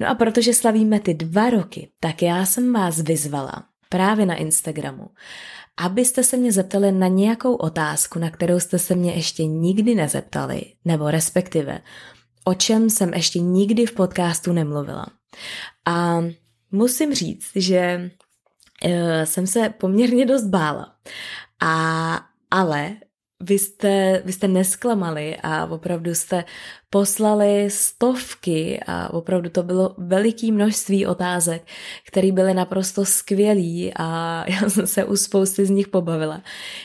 No 0.00 0.08
a 0.08 0.14
protože 0.14 0.54
slavíme 0.54 1.00
ty 1.00 1.14
dva 1.14 1.50
roky, 1.50 1.90
tak 2.00 2.22
já 2.22 2.46
jsem 2.46 2.72
vás 2.72 3.00
vyzvala 3.00 3.64
právě 3.88 4.26
na 4.26 4.34
Instagramu, 4.34 5.08
abyste 5.76 6.24
se 6.24 6.36
mě 6.36 6.52
zeptali 6.52 6.92
na 6.92 7.06
nějakou 7.06 7.54
otázku, 7.54 8.18
na 8.18 8.30
kterou 8.30 8.60
jste 8.60 8.78
se 8.78 8.94
mě 8.94 9.12
ještě 9.12 9.46
nikdy 9.46 9.94
nezeptali, 9.94 10.62
nebo 10.84 11.10
respektive 11.10 11.80
o 12.44 12.54
čem 12.54 12.90
jsem 12.90 13.14
ještě 13.14 13.38
nikdy 13.38 13.86
v 13.86 13.94
podcastu 13.94 14.52
nemluvila. 14.52 15.06
A 15.86 16.24
musím 16.70 17.14
říct, 17.14 17.50
že 17.54 18.10
uh, 18.84 18.90
jsem 19.24 19.46
se 19.46 19.68
poměrně 19.68 20.26
dost 20.26 20.44
bála. 20.44 20.94
A 21.62 22.20
ale 22.50 22.96
vy 23.40 23.58
jste, 23.58 24.22
vy 24.24 24.32
jste 24.32 24.48
nesklamali 24.48 25.36
a 25.42 25.66
opravdu 25.66 26.14
jste 26.14 26.44
poslali 26.90 27.70
stovky 27.70 28.80
a 28.86 29.12
opravdu 29.12 29.50
to 29.50 29.62
bylo 29.62 29.94
veliký 29.98 30.52
množství 30.52 31.06
otázek, 31.06 31.62
které 32.06 32.32
byly 32.32 32.54
naprosto 32.54 33.04
skvělý 33.04 33.92
a 33.96 34.44
já 34.62 34.70
jsem 34.70 34.86
se 34.86 35.04
u 35.04 35.16
spousty 35.16 35.66
z 35.66 35.70
nich 35.70 35.88
pobavila. 35.88 36.42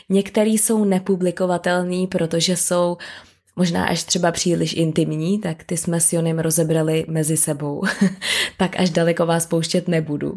Některé 0.09 0.49
jsou 0.49 0.85
nepublikovatelné, 0.85 2.07
protože 2.07 2.57
jsou 2.57 2.93
uh, 2.93 2.99
možná 3.55 3.85
až 3.85 4.03
třeba 4.03 4.31
příliš 4.31 4.73
intimní, 4.73 5.39
tak 5.39 5.63
ty 5.63 5.77
jsme 5.77 5.99
s 5.99 6.13
Jonem 6.13 6.39
rozebrali 6.39 7.05
mezi 7.07 7.37
sebou. 7.37 7.83
tak 8.57 8.79
až 8.79 8.89
daleko 8.89 9.25
vás 9.25 9.45
pouštět 9.45 9.87
nebudu. 9.87 10.35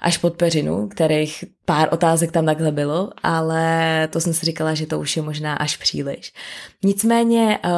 Až 0.00 0.18
pod 0.18 0.36
peřinu, 0.36 0.88
kterých 0.88 1.44
pár 1.64 1.88
otázek 1.92 2.32
tam 2.32 2.46
takhle 2.46 2.72
bylo, 2.72 3.10
ale 3.22 4.08
to 4.12 4.20
jsem 4.20 4.34
si 4.34 4.46
říkala, 4.46 4.74
že 4.74 4.86
to 4.86 5.00
už 5.00 5.16
je 5.16 5.22
možná 5.22 5.54
až 5.54 5.76
příliš. 5.76 6.32
Nicméně 6.84 7.58
uh, 7.64 7.70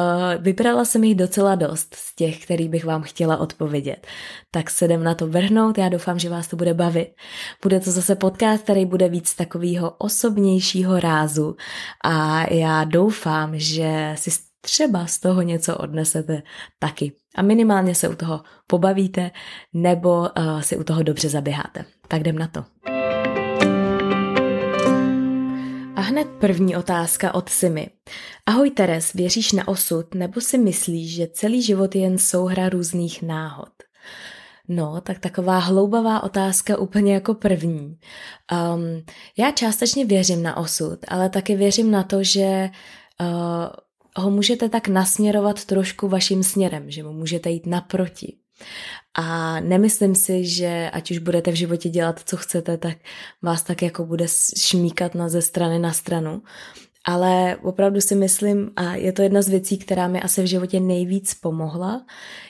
vybrala 0.43 0.85
jsem 0.85 1.03
jich 1.03 1.15
docela 1.15 1.55
dost 1.55 1.95
z 1.95 2.15
těch, 2.15 2.43
který 2.43 2.69
bych 2.69 2.85
vám 2.85 3.01
chtěla 3.01 3.37
odpovědět. 3.37 4.07
Tak 4.51 4.69
se 4.69 4.85
jdem 4.85 5.03
na 5.03 5.15
to 5.15 5.27
vrhnout, 5.27 5.77
já 5.77 5.89
doufám, 5.89 6.19
že 6.19 6.29
vás 6.29 6.47
to 6.47 6.55
bude 6.55 6.73
bavit. 6.73 7.07
Bude 7.63 7.79
to 7.79 7.91
zase 7.91 8.15
podcast, 8.15 8.63
který 8.63 8.85
bude 8.85 9.09
víc 9.09 9.35
takového 9.35 9.89
osobnějšího 9.97 10.99
rázu 10.99 11.55
a 12.03 12.45
já 12.53 12.83
doufám, 12.83 13.51
že 13.53 14.13
si 14.15 14.31
třeba 14.61 15.05
z 15.05 15.19
toho 15.19 15.41
něco 15.41 15.77
odnesete 15.77 16.43
taky. 16.79 17.11
A 17.35 17.41
minimálně 17.41 17.95
se 17.95 18.09
u 18.09 18.15
toho 18.15 18.43
pobavíte 18.67 19.31
nebo 19.73 20.19
uh, 20.19 20.61
si 20.61 20.77
u 20.77 20.83
toho 20.83 21.03
dobře 21.03 21.29
zaběháte. 21.29 21.85
Tak 22.07 22.19
jdem 22.19 22.37
na 22.37 22.47
to. 22.47 22.65
A 25.95 26.01
hned 26.01 26.27
první 26.39 26.75
otázka 26.75 27.33
od 27.33 27.49
Simi. 27.49 27.89
Ahoj 28.45 28.71
Teres, 28.71 29.13
věříš 29.13 29.51
na 29.51 29.67
osud 29.67 30.15
nebo 30.15 30.41
si 30.41 30.57
myslíš, 30.57 31.15
že 31.15 31.27
celý 31.27 31.61
život 31.61 31.95
je 31.95 32.01
jen 32.01 32.17
souhra 32.17 32.69
různých 32.69 33.21
náhod? 33.21 33.69
No, 34.67 35.01
tak 35.01 35.19
taková 35.19 35.57
hloubavá 35.57 36.23
otázka 36.23 36.77
úplně 36.77 37.13
jako 37.13 37.33
první. 37.33 37.97
Um, 38.75 39.03
já 39.37 39.51
částečně 39.51 40.05
věřím 40.05 40.43
na 40.43 40.57
osud, 40.57 40.99
ale 41.07 41.29
taky 41.29 41.55
věřím 41.55 41.91
na 41.91 42.03
to, 42.03 42.23
že 42.23 42.69
uh, 43.21 43.27
ho 44.15 44.31
můžete 44.31 44.69
tak 44.69 44.87
nasměrovat 44.87 45.65
trošku 45.65 46.07
vaším 46.07 46.43
směrem, 46.43 46.91
že 46.91 47.03
mu 47.03 47.13
můžete 47.13 47.49
jít 47.49 47.65
naproti. 47.65 48.35
A 49.13 49.59
nemyslím 49.59 50.15
si, 50.15 50.45
že 50.45 50.89
ať 50.93 51.11
už 51.11 51.17
budete 51.17 51.51
v 51.51 51.55
životě 51.55 51.89
dělat, 51.89 52.21
co 52.25 52.37
chcete, 52.37 52.77
tak 52.77 52.97
vás 53.41 53.63
tak 53.63 53.81
jako 53.81 54.05
bude 54.05 54.25
šmíkat 54.57 55.15
na 55.15 55.29
ze 55.29 55.41
strany 55.41 55.79
na 55.79 55.93
stranu. 55.93 56.41
Ale 57.05 57.57
opravdu 57.63 58.01
si 58.01 58.15
myslím, 58.15 58.71
a 58.75 58.95
je 58.95 59.11
to 59.11 59.21
jedna 59.21 59.41
z 59.41 59.49
věcí, 59.49 59.77
která 59.77 60.07
mi 60.07 60.21
asi 60.21 60.43
v 60.43 60.45
životě 60.45 60.79
nejvíc 60.79 61.33
pomohla, 61.33 62.05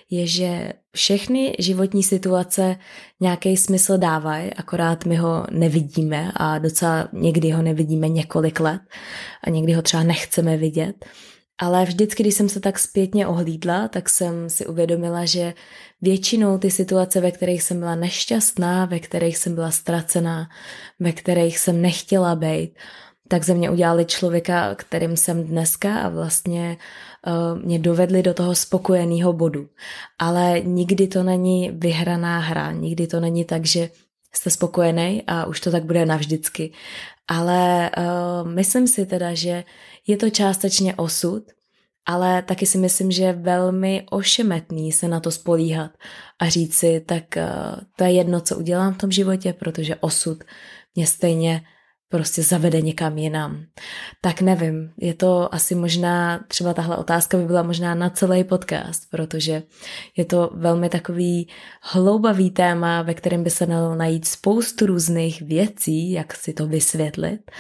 je, 0.10 0.28
že 0.28 0.74
všechny 0.94 1.56
životní 1.60 2.04
situace 2.04 2.76
nějaký 3.20 3.58
smysl 3.58 3.98
dávají, 3.98 4.54
akorát 4.54 5.06
my 5.06 5.16
ho 5.16 5.46
nevidíme 5.52 6.32
a 6.36 6.60
docela 6.60 7.08
někdy 7.14 7.52
ho 7.52 7.62
nevidíme 7.62 8.10
několik 8.10 8.60
let 8.60 8.82
a 9.44 9.50
někdy 9.50 9.74
ho 9.74 9.82
třeba 9.82 10.04
nechceme 10.04 10.58
vidět. 10.58 11.06
Ale 11.62 11.86
vždycky, 11.86 12.24
když 12.24 12.36
jsem 12.36 12.50
se 12.50 12.60
tak 12.60 12.80
zpětně 12.80 13.28
ohlídla, 13.28 13.88
tak 13.88 14.10
jsem 14.10 14.50
si 14.50 14.66
uvědomila, 14.66 15.26
že 15.26 15.54
většinou 16.02 16.58
ty 16.58 16.72
situace, 16.72 17.22
ve 17.22 17.32
kterých 17.32 17.64
jsem 17.64 17.80
byla 17.80 17.96
nešťastná, 17.96 18.86
ve 18.86 19.00
kterých 19.00 19.38
jsem 19.38 19.56
byla 19.56 19.72
ztracená, 19.72 20.50
ve 21.00 21.12
kterých 21.12 21.60
jsem 21.60 21.82
nechtěla 21.82 22.36
být, 22.36 22.72
tak 23.28 23.44
ze 23.44 23.54
mě 23.54 23.70
udělali 23.70 24.06
člověka, 24.06 24.76
kterým 24.76 25.18
jsem 25.18 25.44
dneska 25.44 26.00
a 26.00 26.10
vlastně 26.10 26.78
uh, 27.28 27.60
mě 27.62 27.80
dovedli 27.80 28.24
do 28.24 28.34
toho 28.34 28.56
spokojeného 28.56 29.34
bodu. 29.34 29.70
Ale 30.20 30.62
nikdy 30.64 31.08
to 31.08 31.24
není 31.24 31.72
vyhraná 31.74 32.40
hra, 32.40 32.72
nikdy 32.72 33.08
to 33.08 33.20
není 33.20 33.46
tak, 33.46 33.66
že 33.66 33.90
jste 34.34 34.50
spokojený 34.50 35.24
a 35.28 35.46
už 35.46 35.60
to 35.60 35.72
tak 35.72 35.86
bude 35.86 36.06
navždycky. 36.06 36.72
Ale 37.28 37.92
uh, 37.98 38.50
myslím 38.50 38.88
si 38.88 39.06
teda, 39.06 39.34
že 39.34 39.64
je 40.08 40.18
to 40.18 40.30
částečně 40.30 40.96
osud, 40.96 41.44
ale 42.06 42.42
taky 42.42 42.66
si 42.66 42.78
myslím, 42.78 43.12
že 43.12 43.24
je 43.24 43.34
velmi 43.34 44.06
ošemetný 44.12 44.92
se 44.92 45.08
na 45.08 45.20
to 45.20 45.32
spolíhat 45.32 45.92
a 46.40 46.50
říct 46.50 46.76
si, 46.76 47.00
tak 47.00 47.24
uh, 47.38 47.82
to 47.96 48.04
je 48.04 48.12
jedno, 48.12 48.42
co 48.42 48.58
udělám 48.58 48.94
v 48.94 48.98
tom 48.98 49.12
životě, 49.12 49.54
protože 49.54 49.96
osud 49.96 50.44
mě 50.96 51.08
stejně 51.08 51.62
prostě 52.12 52.44
zavede 52.44 52.82
někam 52.82 53.18
jinam. 53.18 53.66
Tak 54.22 54.42
nevím, 54.42 54.92
je 54.98 55.14
to 55.14 55.56
asi 55.56 55.76
možná, 55.76 56.44
třeba 56.48 56.74
tahle 56.74 56.98
otázka 56.98 57.38
by 57.38 57.46
byla 57.46 57.64
možná 57.64 57.96
na 57.96 58.10
celý 58.10 58.44
podcast, 58.44 59.04
protože 59.12 59.64
je 60.18 60.26
to 60.26 60.50
velmi 60.54 60.90
takový 60.90 61.48
hloubavý 61.82 62.52
téma, 62.52 63.02
ve 63.02 63.14
kterém 63.14 63.44
by 63.44 63.50
se 63.50 63.66
dalo 63.66 63.96
najít 63.96 64.28
spoustu 64.28 64.86
různých 64.86 65.42
věcí, 65.42 66.12
jak 66.12 66.34
si 66.36 66.54
to 66.54 66.68
vysvětlit. 66.68 67.52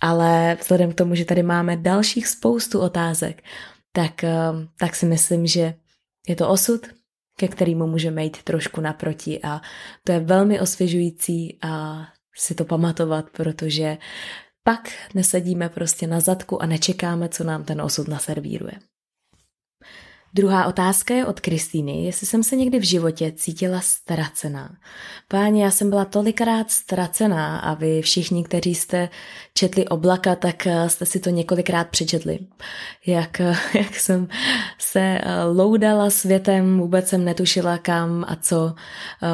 Ale 0.00 0.56
vzhledem 0.60 0.92
k 0.92 0.94
tomu, 0.94 1.14
že 1.14 1.24
tady 1.24 1.42
máme 1.42 1.76
dalších 1.76 2.26
spoustu 2.26 2.80
otázek, 2.80 3.42
tak, 3.92 4.24
eh, 4.24 4.36
tak 4.78 4.96
si 4.96 5.06
myslím, 5.06 5.46
že 5.46 5.74
je 6.28 6.36
to 6.36 6.48
osud, 6.48 6.86
ke 7.38 7.48
kterému 7.48 7.86
můžeme 7.86 8.24
jít 8.24 8.42
trošku 8.42 8.80
naproti 8.80 9.40
a 9.42 9.60
to 10.04 10.12
je 10.12 10.20
velmi 10.20 10.60
osvěžující 10.60 11.58
a 11.62 12.02
si 12.36 12.54
to 12.54 12.64
pamatovat, 12.64 13.30
protože 13.30 13.98
pak 14.62 14.88
nesedíme 15.14 15.68
prostě 15.68 16.06
na 16.06 16.20
zadku 16.20 16.62
a 16.62 16.66
nečekáme, 16.66 17.28
co 17.28 17.44
nám 17.44 17.64
ten 17.64 17.80
osud 17.80 18.08
naservíruje. 18.08 18.72
Druhá 20.38 20.66
otázka 20.66 21.14
je 21.14 21.26
od 21.26 21.40
Kristýny, 21.40 22.04
jestli 22.04 22.26
jsem 22.26 22.42
se 22.42 22.56
někdy 22.56 22.78
v 22.78 22.82
životě 22.82 23.32
cítila 23.36 23.80
ztracená. 23.80 24.76
Páni, 25.28 25.62
já 25.62 25.70
jsem 25.70 25.90
byla 25.90 26.04
tolikrát 26.04 26.70
ztracená 26.70 27.58
a 27.58 27.74
vy 27.74 28.02
všichni, 28.02 28.44
kteří 28.44 28.74
jste 28.74 29.08
četli 29.54 29.88
oblaka, 29.88 30.36
tak 30.36 30.66
eh, 30.66 30.88
jste 30.88 31.06
si 31.06 31.20
to 31.20 31.30
několikrát 31.30 31.88
přečetli. 31.88 32.38
Jak, 33.06 33.40
eh, 33.40 33.56
jak 33.78 33.94
jsem 33.94 34.28
se 34.78 35.00
eh, 35.00 35.44
loudala 35.44 36.10
světem, 36.10 36.78
vůbec 36.78 37.08
jsem 37.08 37.24
netušila 37.24 37.78
kam 37.78 38.24
a 38.28 38.36
co, 38.36 38.74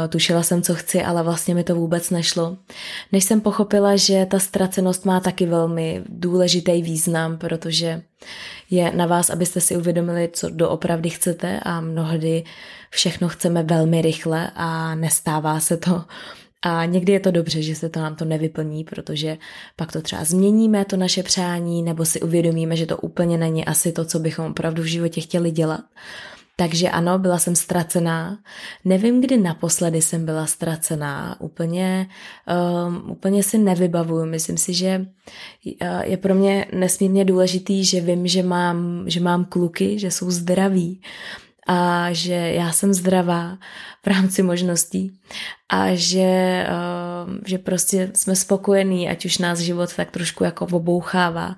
tušila 0.09 0.43
jsem, 0.43 0.63
co 0.63 0.75
chci, 0.75 1.03
ale 1.03 1.23
vlastně 1.23 1.55
mi 1.55 1.65
to 1.65 1.75
vůbec 1.75 2.11
nešlo. 2.11 2.57
Než 3.13 3.25
jsem 3.25 3.41
pochopila, 3.41 3.97
že 3.97 4.27
ta 4.27 4.39
ztracenost 4.39 5.05
má 5.05 5.21
taky 5.21 5.47
velmi 5.47 6.03
důležitý 6.09 6.83
význam, 6.83 7.39
protože 7.39 8.03
je 8.71 8.93
na 8.93 9.07
vás, 9.07 9.31
abyste 9.31 9.61
si 9.61 9.77
uvědomili, 9.77 10.31
co 10.33 10.51
doopravdy 10.51 11.11
chcete 11.11 11.61
a 11.63 11.81
mnohdy 11.81 12.45
všechno 12.91 13.29
chceme 13.29 13.63
velmi 13.63 14.03
rychle 14.03 14.51
a 14.55 14.95
nestává 14.95 15.61
se 15.61 15.77
to. 15.77 16.05
A 16.63 16.85
někdy 16.85 17.13
je 17.13 17.21
to 17.21 17.31
dobře, 17.31 17.63
že 17.63 17.75
se 17.75 17.89
to 17.89 18.01
nám 18.01 18.17
to 18.17 18.25
nevyplní, 18.25 18.85
protože 18.85 19.39
pak 19.77 19.93
to 19.93 20.03
třeba 20.03 20.25
změníme, 20.25 20.85
to 20.85 20.97
naše 20.97 21.23
přání, 21.23 21.83
nebo 21.83 22.05
si 22.05 22.21
uvědomíme, 22.21 22.77
že 22.77 22.87
to 22.87 22.97
úplně 22.97 23.39
není 23.39 23.65
asi 23.65 23.93
to, 23.93 24.05
co 24.05 24.19
bychom 24.19 24.47
opravdu 24.47 24.83
v 24.83 24.87
životě 24.87 25.21
chtěli 25.21 25.51
dělat. 25.51 25.81
Takže 26.57 26.91
ano, 26.91 27.19
byla 27.19 27.39
jsem 27.39 27.57
ztracená. 27.57 28.39
Nevím, 28.85 29.21
kdy 29.21 29.37
naposledy 29.37 30.03
jsem 30.03 30.25
byla 30.25 30.47
ztracená. 30.47 31.37
Úplně, 31.41 32.09
um, 32.87 33.11
úplně 33.11 33.43
si 33.43 33.59
nevybavuju. 33.59 34.25
Myslím 34.25 34.57
si, 34.57 34.75
že 34.75 35.07
uh, 35.83 36.01
je 36.03 36.17
pro 36.17 36.35
mě 36.35 36.67
nesmírně 36.73 37.25
důležitý, 37.25 37.85
že 37.85 38.01
vím, 38.01 38.27
že 38.27 38.43
mám, 38.43 39.05
že 39.07 39.21
mám 39.21 39.45
kluky, 39.45 39.99
že 39.99 40.11
jsou 40.11 40.31
zdraví 40.31 41.01
a 41.67 42.09
že 42.13 42.35
já 42.35 42.73
jsem 42.73 42.95
zdravá 42.95 43.59
v 44.03 44.07
rámci 44.07 44.43
možností 44.43 45.19
a 45.69 45.95
že, 45.95 46.67
uh, 46.69 47.35
že 47.47 47.59
prostě 47.59 48.11
jsme 48.15 48.37
spokojení, 48.37 49.09
ať 49.09 49.25
už 49.25 49.39
nás 49.39 49.59
život 49.59 49.97
tak 49.97 50.11
trošku 50.11 50.45
jako 50.45 50.67
obouchává 50.67 51.57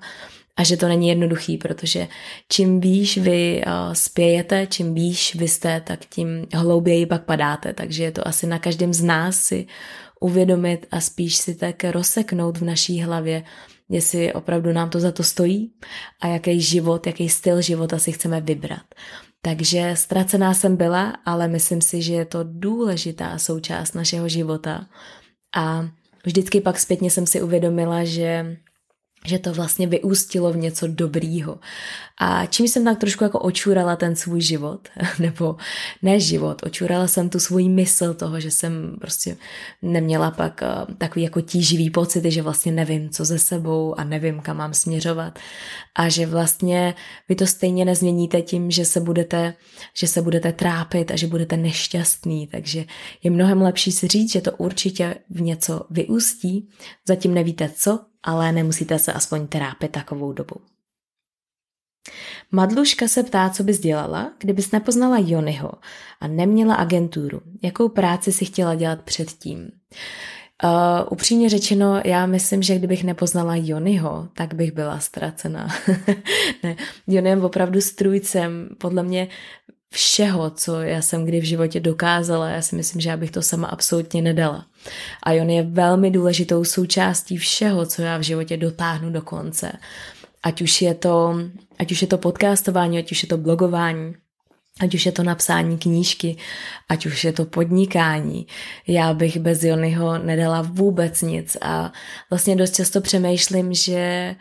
a 0.57 0.63
že 0.63 0.77
to 0.77 0.87
není 0.87 1.09
jednoduchý, 1.09 1.57
protože 1.57 2.07
čím 2.49 2.79
výš 2.79 3.17
vy 3.17 3.63
uh, 3.67 3.93
spějete, 3.93 4.67
čím 4.67 4.93
výš 4.93 5.35
vy 5.35 5.47
jste, 5.47 5.81
tak 5.81 6.05
tím 6.05 6.47
hlouběji 6.53 7.05
pak 7.05 7.25
padáte. 7.25 7.73
Takže 7.73 8.03
je 8.03 8.11
to 8.11 8.27
asi 8.27 8.47
na 8.47 8.59
každém 8.59 8.93
z 8.93 9.03
nás 9.03 9.39
si 9.39 9.67
uvědomit 10.21 10.85
a 10.91 10.99
spíš 10.99 11.35
si 11.35 11.55
tak 11.55 11.83
rozseknout 11.83 12.57
v 12.57 12.63
naší 12.63 13.01
hlavě, 13.01 13.43
jestli 13.89 14.33
opravdu 14.33 14.73
nám 14.73 14.89
to 14.89 14.99
za 14.99 15.11
to 15.11 15.23
stojí 15.23 15.71
a 16.21 16.27
jaký 16.27 16.61
život, 16.61 17.07
jaký 17.07 17.29
styl 17.29 17.61
života 17.61 17.99
si 17.99 18.11
chceme 18.11 18.41
vybrat. 18.41 18.85
Takže 19.41 19.91
ztracená 19.95 20.53
jsem 20.53 20.75
byla, 20.75 21.13
ale 21.25 21.47
myslím 21.47 21.81
si, 21.81 22.01
že 22.01 22.13
je 22.13 22.25
to 22.25 22.39
důležitá 22.43 23.37
součást 23.37 23.93
našeho 23.93 24.29
života. 24.29 24.87
A 25.55 25.89
vždycky 26.25 26.61
pak 26.61 26.79
zpětně 26.79 27.11
jsem 27.11 27.27
si 27.27 27.41
uvědomila, 27.41 28.03
že 28.03 28.57
že 29.27 29.39
to 29.39 29.53
vlastně 29.53 29.87
vyústilo 29.87 30.53
v 30.53 30.57
něco 30.57 30.87
dobrýho. 30.87 31.59
A 32.19 32.45
čím 32.45 32.67
jsem 32.67 32.85
tak 32.85 32.99
trošku 32.99 33.23
jako 33.23 33.39
očurala 33.39 33.95
ten 33.95 34.15
svůj 34.15 34.41
život, 34.41 34.89
nebo 35.19 35.55
ne 36.01 36.19
život, 36.19 36.61
očurala 36.63 37.07
jsem 37.07 37.29
tu 37.29 37.39
svůj 37.39 37.69
mysl 37.69 38.13
toho, 38.13 38.39
že 38.39 38.51
jsem 38.51 38.95
prostě 39.01 39.37
neměla 39.81 40.31
pak 40.31 40.61
uh, 40.61 40.95
takový 40.95 41.23
jako 41.23 41.41
tíživý 41.41 41.89
pocity, 41.89 42.31
že 42.31 42.41
vlastně 42.41 42.71
nevím, 42.71 43.09
co 43.09 43.25
ze 43.25 43.39
sebou 43.39 43.99
a 43.99 44.03
nevím, 44.03 44.39
kam 44.39 44.57
mám 44.57 44.73
směřovat. 44.73 45.39
A 45.95 46.09
že 46.09 46.25
vlastně 46.25 46.95
vy 47.29 47.35
to 47.35 47.47
stejně 47.47 47.85
nezměníte 47.85 48.41
tím, 48.41 48.71
že 48.71 48.85
se 48.85 48.99
budete, 48.99 49.53
že 49.93 50.07
se 50.07 50.21
budete 50.21 50.51
trápit 50.53 51.11
a 51.11 51.15
že 51.15 51.27
budete 51.27 51.57
nešťastný. 51.57 52.47
Takže 52.47 52.85
je 53.23 53.31
mnohem 53.31 53.61
lepší 53.61 53.91
si 53.91 54.07
říct, 54.07 54.31
že 54.31 54.41
to 54.41 54.51
určitě 54.51 55.15
v 55.29 55.41
něco 55.41 55.81
vyústí, 55.89 56.69
zatím 57.07 57.33
nevíte 57.33 57.69
co, 57.75 57.99
ale 58.23 58.51
nemusíte 58.51 58.99
se 58.99 59.13
aspoň 59.13 59.47
trápit 59.47 59.91
takovou 59.91 60.33
dobu. 60.33 60.55
Madluška 62.51 63.07
se 63.07 63.23
ptá, 63.23 63.49
co 63.49 63.63
bys 63.63 63.79
dělala, 63.79 64.31
kdybys 64.39 64.71
nepoznala 64.71 65.17
Jonyho 65.19 65.71
a 66.21 66.27
neměla 66.27 66.75
agenturu. 66.75 67.41
Jakou 67.61 67.89
práci 67.89 68.31
si 68.31 68.45
chtěla 68.45 68.75
dělat 68.75 69.01
předtím? 69.01 69.71
Uh, 70.63 71.07
upřímně 71.11 71.49
řečeno, 71.49 72.01
já 72.05 72.25
myslím, 72.25 72.63
že 72.63 72.75
kdybych 72.75 73.03
nepoznala 73.03 73.55
Jonyho, 73.55 74.27
tak 74.33 74.53
bych 74.53 74.71
byla 74.71 74.99
ztracena. 74.99 75.67
ne, 76.63 76.75
Jony 77.07 77.29
je 77.29 77.37
opravdu 77.37 77.81
strůjcem, 77.81 78.69
podle 78.77 79.03
mě 79.03 79.27
všeho, 79.89 80.49
co 80.49 80.81
já 80.81 81.01
jsem 81.01 81.25
kdy 81.25 81.39
v 81.39 81.43
životě 81.43 81.79
dokázala. 81.79 82.49
Já 82.49 82.61
si 82.61 82.75
myslím, 82.75 83.01
že 83.01 83.09
já 83.09 83.17
bych 83.17 83.31
to 83.31 83.41
sama 83.41 83.67
absolutně 83.67 84.21
nedala. 84.21 84.65
A 85.23 85.31
on 85.31 85.49
je 85.49 85.63
velmi 85.63 86.11
důležitou 86.11 86.63
součástí 86.63 87.37
všeho, 87.37 87.85
co 87.85 88.01
já 88.01 88.17
v 88.17 88.21
životě 88.21 88.57
dotáhnu 88.57 89.09
do 89.09 89.21
konce. 89.21 89.71
Ať 90.43 90.61
už 90.61 90.81
je 90.81 90.93
to, 90.93 91.35
ať 91.79 91.91
už 91.91 92.01
je 92.01 92.07
to 92.07 92.17
podcastování, 92.17 92.99
ať 92.99 93.11
už 93.11 93.23
je 93.23 93.29
to 93.29 93.37
blogování, 93.37 94.13
ať 94.79 94.95
už 94.95 95.05
je 95.05 95.11
to 95.11 95.23
napsání 95.23 95.77
knížky, 95.77 96.37
ať 96.89 97.05
už 97.05 97.23
je 97.23 97.33
to 97.33 97.45
podnikání. 97.45 98.47
Já 98.87 99.13
bych 99.13 99.37
bez 99.37 99.63
Jonyho 99.63 100.17
nedala 100.17 100.61
vůbec 100.61 101.21
nic 101.21 101.57
a 101.61 101.91
vlastně 102.29 102.55
dost 102.55 102.75
často 102.75 103.01
přemýšlím, 103.01 103.73
že, 103.73 104.35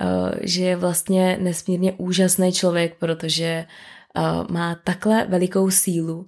eh, 0.00 0.32
že 0.42 0.64
je 0.64 0.76
vlastně 0.76 1.38
nesmírně 1.40 1.92
úžasný 1.92 2.52
člověk, 2.52 2.94
protože 2.98 3.64
má 4.50 4.74
takhle 4.84 5.26
velikou 5.26 5.70
sílu, 5.70 6.26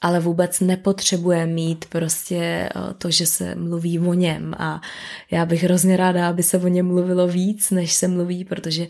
ale 0.00 0.20
vůbec 0.20 0.60
nepotřebuje 0.60 1.46
mít 1.46 1.84
prostě 1.84 2.68
uh, 2.76 2.92
to, 2.92 3.10
že 3.10 3.26
se 3.26 3.54
mluví 3.54 3.98
o 3.98 4.14
něm 4.14 4.54
a 4.58 4.80
já 5.30 5.46
bych 5.46 5.62
hrozně 5.62 5.96
ráda, 5.96 6.28
aby 6.28 6.42
se 6.42 6.58
o 6.58 6.68
něm 6.68 6.86
mluvilo 6.86 7.28
víc, 7.28 7.70
než 7.70 7.92
se 7.92 8.08
mluví, 8.08 8.44
protože 8.44 8.88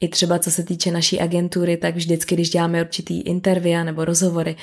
i 0.00 0.08
třeba 0.08 0.38
co 0.38 0.50
se 0.50 0.62
týče 0.62 0.90
naší 0.90 1.20
agentury, 1.20 1.76
tak 1.76 1.94
vždycky, 1.96 2.34
když 2.34 2.50
děláme 2.50 2.82
určitý 2.82 3.20
intervia 3.20 3.84
nebo 3.84 4.04
rozhovory, 4.04 4.56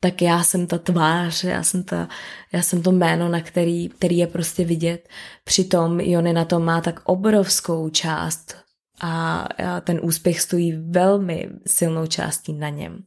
tak 0.00 0.22
já 0.22 0.42
jsem 0.42 0.66
ta 0.66 0.78
tvář, 0.78 1.44
já 1.44 1.62
jsem, 1.62 1.82
ta, 1.82 2.08
já 2.52 2.62
jsem 2.62 2.82
to 2.82 2.92
jméno, 2.92 3.28
na 3.28 3.40
který, 3.40 3.88
který 3.88 4.16
je 4.16 4.26
prostě 4.26 4.64
vidět. 4.64 5.08
Přitom 5.44 6.00
Jony 6.00 6.32
na 6.32 6.44
tom 6.44 6.64
má 6.64 6.80
tak 6.80 7.00
obrovskou 7.04 7.88
část 7.88 8.63
a 9.00 9.48
ten 9.80 10.00
úspěch 10.02 10.40
stojí 10.40 10.72
velmi 10.72 11.48
silnou 11.66 12.06
částí 12.06 12.52
na 12.52 12.68
něm. 12.68 12.98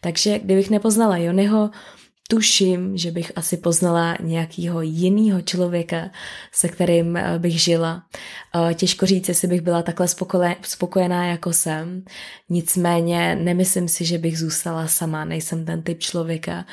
Takže 0.00 0.38
kdybych 0.38 0.70
nepoznala 0.70 1.16
Jonyho, 1.16 1.70
tuším, 2.28 2.96
že 2.96 3.10
bych 3.10 3.32
asi 3.36 3.56
poznala 3.56 4.16
nějakého 4.20 4.82
jiného 4.82 5.40
člověka, 5.40 6.10
se 6.52 6.68
kterým 6.68 7.16
eh, 7.16 7.38
bych 7.38 7.60
žila. 7.62 8.02
Eh, 8.70 8.74
těžko 8.74 9.06
říct, 9.06 9.28
jestli 9.28 9.48
bych 9.48 9.60
byla 9.60 9.82
takhle 9.82 10.06
spokojená, 10.62 11.26
jako 11.26 11.52
jsem. 11.52 12.04
Nicméně 12.48 13.36
nemyslím 13.36 13.88
si, 13.88 14.04
že 14.04 14.18
bych 14.18 14.38
zůstala 14.38 14.86
sama, 14.86 15.24
nejsem 15.24 15.64
ten 15.64 15.82
typ 15.82 15.98
člověka. 15.98 16.64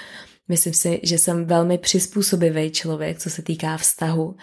Myslím 0.47 0.73
si, 0.73 1.00
že 1.03 1.17
jsem 1.17 1.45
velmi 1.45 1.77
přizpůsobivý 1.77 2.71
člověk, 2.71 3.19
co 3.19 3.29
se 3.29 3.41
týká 3.41 3.77
vztahu 3.77 4.35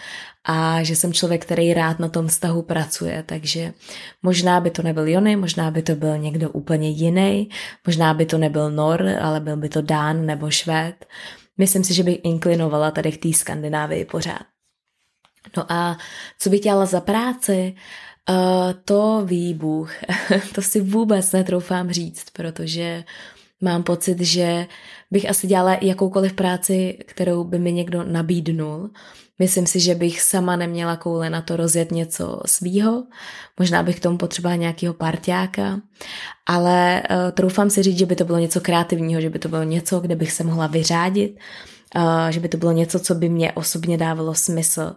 a 0.44 0.82
že 0.82 0.96
jsem 0.96 1.12
člověk, 1.12 1.44
který 1.44 1.74
rád 1.74 1.98
na 1.98 2.08
tom 2.08 2.28
vztahu 2.28 2.62
pracuje, 2.62 3.24
takže 3.26 3.72
možná 4.22 4.60
by 4.60 4.70
to 4.70 4.82
nebyl 4.82 5.08
Jony, 5.08 5.36
možná 5.36 5.70
by 5.70 5.82
to 5.82 5.94
byl 5.94 6.18
někdo 6.18 6.50
úplně 6.50 6.90
jiný, 6.90 7.48
možná 7.86 8.14
by 8.14 8.26
to 8.26 8.38
nebyl 8.38 8.70
Nor, 8.70 9.08
ale 9.20 9.40
byl 9.40 9.56
by 9.56 9.68
to 9.68 9.82
Dán 9.82 10.26
nebo 10.26 10.50
Švéd. 10.50 11.06
Myslím 11.58 11.84
si, 11.84 11.94
že 11.94 12.02
bych 12.02 12.18
inklinovala 12.24 12.90
tady 12.90 13.12
k 13.12 13.22
té 13.22 13.32
Skandinávii 13.32 14.04
pořád. 14.04 14.42
No 15.56 15.72
a 15.72 15.98
co 16.38 16.50
bych 16.50 16.60
dělala 16.60 16.86
za 16.86 17.00
práci? 17.00 17.74
Uh, 18.30 18.36
to 18.84 19.22
ví 19.24 19.54
Bůh. 19.54 19.92
to 20.54 20.62
si 20.62 20.80
vůbec 20.80 21.32
netroufám 21.32 21.90
říct, 21.90 22.30
protože 22.32 23.04
mám 23.60 23.82
pocit, 23.82 24.20
že 24.20 24.66
bych 25.10 25.30
asi 25.30 25.46
dělala 25.46 25.78
jakoukoliv 25.80 26.32
práci, 26.32 26.98
kterou 27.06 27.44
by 27.44 27.58
mi 27.58 27.72
někdo 27.72 28.04
nabídnul. 28.04 28.90
Myslím 29.38 29.66
si, 29.66 29.80
že 29.80 29.94
bych 29.94 30.22
sama 30.22 30.56
neměla 30.56 30.96
koule 30.96 31.30
na 31.30 31.40
to 31.40 31.56
rozjet 31.56 31.92
něco 31.92 32.40
svýho, 32.46 33.04
možná 33.58 33.82
bych 33.82 33.96
k 33.96 34.02
tomu 34.02 34.18
potřebovala 34.18 34.56
nějakého 34.56 34.94
parťáka, 34.94 35.80
ale 36.46 37.02
uh, 37.10 37.30
troufám 37.32 37.70
si 37.70 37.82
říct, 37.82 37.98
že 37.98 38.06
by 38.06 38.16
to 38.16 38.24
bylo 38.24 38.38
něco 38.38 38.60
kreativního, 38.60 39.20
že 39.20 39.30
by 39.30 39.38
to 39.38 39.48
bylo 39.48 39.62
něco, 39.62 40.00
kde 40.00 40.16
bych 40.16 40.32
se 40.32 40.44
mohla 40.44 40.66
vyřádit, 40.66 41.38
uh, 41.96 42.28
že 42.28 42.40
by 42.40 42.48
to 42.48 42.56
bylo 42.56 42.72
něco, 42.72 42.98
co 42.98 43.14
by 43.14 43.28
mě 43.28 43.52
osobně 43.52 43.98
dávalo 43.98 44.34
smysl 44.34 44.92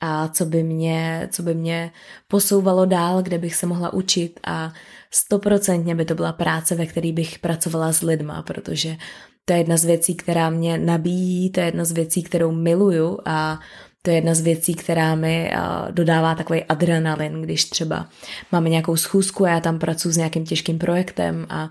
a 0.00 0.28
co 0.28 0.44
by 0.44 0.62
mě, 0.62 1.28
co 1.32 1.42
by 1.42 1.54
mě 1.54 1.90
posouvalo 2.28 2.86
dál, 2.86 3.22
kde 3.22 3.38
bych 3.38 3.54
se 3.54 3.66
mohla 3.66 3.92
učit 3.92 4.40
a 4.46 4.72
stoprocentně 5.10 5.94
by 5.94 6.04
to 6.04 6.14
byla 6.14 6.32
práce, 6.32 6.74
ve 6.74 6.86
které 6.86 7.12
bych 7.12 7.38
pracovala 7.38 7.92
s 7.92 8.02
lidma, 8.02 8.42
protože 8.42 8.96
to 9.44 9.52
je 9.52 9.58
jedna 9.58 9.76
z 9.76 9.84
věcí, 9.84 10.14
která 10.14 10.50
mě 10.50 10.78
nabíjí, 10.78 11.50
to 11.50 11.60
je 11.60 11.66
jedna 11.66 11.84
z 11.84 11.92
věcí, 11.92 12.22
kterou 12.22 12.52
miluju 12.52 13.18
a 13.24 13.60
to 14.02 14.10
je 14.10 14.16
jedna 14.16 14.34
z 14.34 14.40
věcí, 14.40 14.74
která 14.74 15.14
mi 15.14 15.50
dodává 15.90 16.34
takový 16.34 16.64
adrenalin, 16.64 17.42
když 17.42 17.64
třeba 17.64 18.08
máme 18.52 18.68
nějakou 18.68 18.96
schůzku 18.96 19.44
a 19.44 19.48
já 19.48 19.60
tam 19.60 19.78
pracuji 19.78 20.12
s 20.12 20.16
nějakým 20.16 20.44
těžkým 20.44 20.78
projektem 20.78 21.46
a 21.48 21.70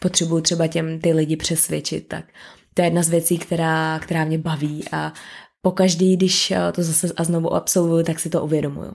potřebuju 0.00 0.40
třeba 0.40 0.66
těm 0.66 1.00
ty 1.00 1.12
lidi 1.12 1.36
přesvědčit, 1.36 2.08
tak 2.08 2.24
to 2.74 2.82
je 2.82 2.86
jedna 2.86 3.02
z 3.02 3.08
věcí, 3.08 3.38
která, 3.38 3.98
která 3.98 4.24
mě 4.24 4.38
baví 4.38 4.84
a 4.92 5.12
pokaždý, 5.62 6.16
když 6.16 6.52
to 6.72 6.82
zase 6.82 7.08
a 7.16 7.24
znovu 7.24 7.54
absolvuju, 7.54 8.04
tak 8.04 8.20
si 8.20 8.30
to 8.30 8.44
uvědomuju. 8.44 8.92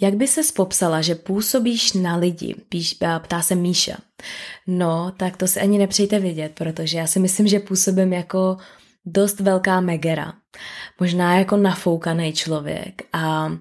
Jak 0.00 0.14
by 0.14 0.28
se 0.28 0.40
popsala, 0.56 1.00
že 1.02 1.14
působíš 1.14 1.92
na 1.92 2.16
lidi? 2.16 2.54
Píš, 2.68 2.98
ptá 3.18 3.42
se 3.42 3.54
Míša. 3.54 3.96
No, 4.66 5.12
tak 5.16 5.36
to 5.36 5.46
si 5.46 5.60
ani 5.60 5.78
nepřejte 5.78 6.18
vidět, 6.18 6.52
protože 6.54 6.98
já 6.98 7.06
si 7.06 7.18
myslím, 7.20 7.46
že 7.46 7.60
působím 7.60 8.12
jako 8.12 8.56
dost 9.06 9.40
velká 9.40 9.80
megera. 9.80 10.32
Možná 11.00 11.38
jako 11.38 11.56
nafoukaný 11.56 12.32
člověk. 12.32 13.02
A, 13.12 13.52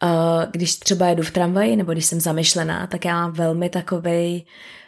a 0.00 0.44
když 0.50 0.76
třeba 0.76 1.06
jedu 1.06 1.22
v 1.22 1.30
tramvaji 1.30 1.76
nebo 1.76 1.92
když 1.92 2.06
jsem 2.06 2.20
zamyšlená, 2.20 2.86
tak 2.86 3.04
já 3.04 3.14
mám 3.14 3.32
velmi 3.32 3.68
takovej 3.70 4.44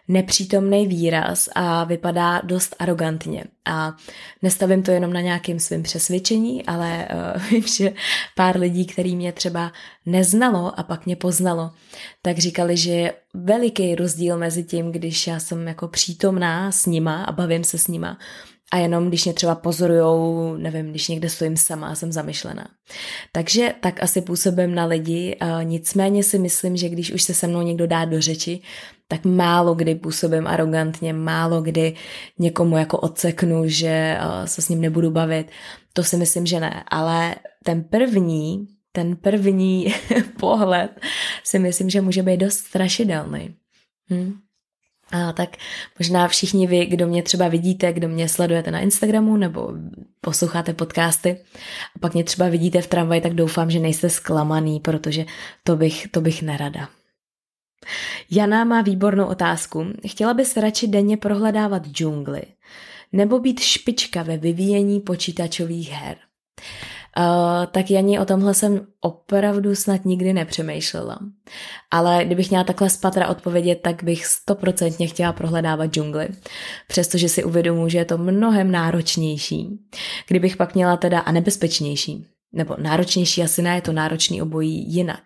nepřítomný 0.08 0.86
výraz 0.86 1.48
a 1.54 1.84
vypadá 1.84 2.40
dost 2.44 2.76
arrogantně. 2.78 3.44
A 3.64 3.96
nestavím 4.42 4.82
to 4.82 4.90
jenom 4.90 5.12
na 5.12 5.20
nějakým 5.20 5.60
svým 5.60 5.82
přesvědčení, 5.82 6.66
ale 6.66 7.08
uh, 7.36 7.42
vím, 7.50 7.62
že 7.62 7.92
pár 8.36 8.58
lidí, 8.58 8.86
který 8.86 9.16
mě 9.16 9.32
třeba 9.32 9.72
neznalo 10.06 10.78
a 10.78 10.82
pak 10.82 11.06
mě 11.06 11.16
poznalo, 11.16 11.70
tak 12.22 12.38
říkali, 12.38 12.76
že 12.76 12.90
je 12.90 13.12
veliký 13.34 13.94
rozdíl 13.94 14.38
mezi 14.38 14.64
tím, 14.64 14.92
když 14.92 15.26
já 15.26 15.40
jsem 15.40 15.68
jako 15.68 15.88
přítomná 15.88 16.72
s 16.72 16.86
nima 16.86 17.24
a 17.24 17.32
bavím 17.32 17.64
se 17.64 17.78
s 17.78 17.88
nima 17.88 18.18
a 18.72 18.76
jenom 18.76 19.08
když 19.08 19.24
mě 19.24 19.34
třeba 19.34 19.54
pozorujou, 19.54 20.56
nevím, 20.56 20.90
když 20.90 21.08
někde 21.08 21.28
stojím 21.30 21.56
sama 21.56 21.88
a 21.88 21.94
jsem 21.94 22.12
zamyšlená. 22.12 22.68
Takže 23.32 23.74
tak 23.80 24.02
asi 24.02 24.20
působím 24.20 24.74
na 24.74 24.84
lidi, 24.84 25.36
a 25.40 25.62
nicméně 25.62 26.22
si 26.22 26.38
myslím, 26.38 26.76
že 26.76 26.88
když 26.88 27.12
už 27.12 27.22
se 27.22 27.34
se 27.34 27.46
mnou 27.46 27.62
někdo 27.62 27.86
dá 27.86 28.04
do 28.04 28.20
řeči, 28.20 28.62
tak 29.08 29.24
málo 29.24 29.74
kdy 29.74 29.94
působím 29.94 30.46
arrogantně, 30.46 31.12
málo 31.12 31.62
kdy 31.62 31.94
někomu 32.38 32.76
jako 32.76 32.98
odseknu, 32.98 33.62
že 33.68 34.18
se 34.44 34.62
s 34.62 34.68
ním 34.68 34.80
nebudu 34.80 35.10
bavit. 35.10 35.50
To 35.92 36.04
si 36.04 36.16
myslím, 36.16 36.46
že 36.46 36.60
ne. 36.60 36.84
Ale 36.88 37.34
ten 37.64 37.84
první, 37.84 38.68
ten 38.92 39.16
první 39.16 39.94
pohled 40.40 41.00
si 41.44 41.58
myslím, 41.58 41.90
že 41.90 42.00
může 42.00 42.22
být 42.22 42.36
dost 42.36 42.58
strašidelný. 42.58 43.54
Hm? 44.10 44.38
A 45.12 45.32
tak 45.32 45.56
možná 45.98 46.28
všichni 46.28 46.66
vy, 46.66 46.86
kdo 46.86 47.06
mě 47.06 47.22
třeba 47.22 47.48
vidíte, 47.48 47.92
kdo 47.92 48.08
mě 48.08 48.28
sledujete 48.28 48.70
na 48.70 48.80
Instagramu 48.80 49.36
nebo 49.36 49.72
posloucháte 50.20 50.74
podcasty 50.74 51.40
a 51.96 51.98
pak 51.98 52.14
mě 52.14 52.24
třeba 52.24 52.48
vidíte 52.48 52.82
v 52.82 52.86
tramvaji, 52.86 53.20
tak 53.20 53.34
doufám, 53.34 53.70
že 53.70 53.78
nejste 53.78 54.10
zklamaný, 54.10 54.80
protože 54.80 55.24
to 55.64 55.76
bych, 55.76 56.08
to 56.10 56.20
bych 56.20 56.42
nerada. 56.42 56.88
Jana 58.30 58.64
má 58.64 58.82
výbornou 58.82 59.26
otázku. 59.26 59.86
Chtěla 60.06 60.34
bys 60.34 60.56
radši 60.56 60.88
denně 60.88 61.16
prohledávat 61.16 61.86
džungly 61.86 62.42
nebo 63.12 63.38
být 63.38 63.60
špička 63.60 64.22
ve 64.22 64.36
vyvíjení 64.36 65.00
počítačových 65.00 65.90
her? 65.90 66.16
tak 67.70 67.90
ani 67.90 68.18
o 68.18 68.24
tomhle 68.24 68.54
jsem 68.54 68.86
opravdu 69.00 69.74
snad 69.74 70.04
nikdy 70.04 70.32
nepřemýšlela. 70.32 71.18
Ale 71.90 72.24
kdybych 72.24 72.50
měla 72.50 72.64
takhle 72.64 72.90
spatra 72.90 73.28
odpovědět, 73.28 73.80
tak 73.82 74.04
bych 74.04 74.26
stoprocentně 74.26 75.06
chtěla 75.06 75.32
prohledávat 75.32 75.90
džungli. 75.90 76.28
Přestože 76.88 77.28
si 77.28 77.44
uvědomuji, 77.44 77.88
že 77.88 77.98
je 77.98 78.04
to 78.04 78.18
mnohem 78.18 78.70
náročnější. 78.70 79.68
Kdybych 80.28 80.56
pak 80.56 80.74
měla 80.74 80.96
teda 80.96 81.18
a 81.20 81.32
nebezpečnější, 81.32 82.26
nebo 82.52 82.76
náročnější 82.78 83.42
asi 83.42 83.62
ne, 83.62 83.74
je 83.74 83.80
to 83.80 83.92
náročný 83.92 84.42
obojí 84.42 84.94
jinak. 84.94 85.22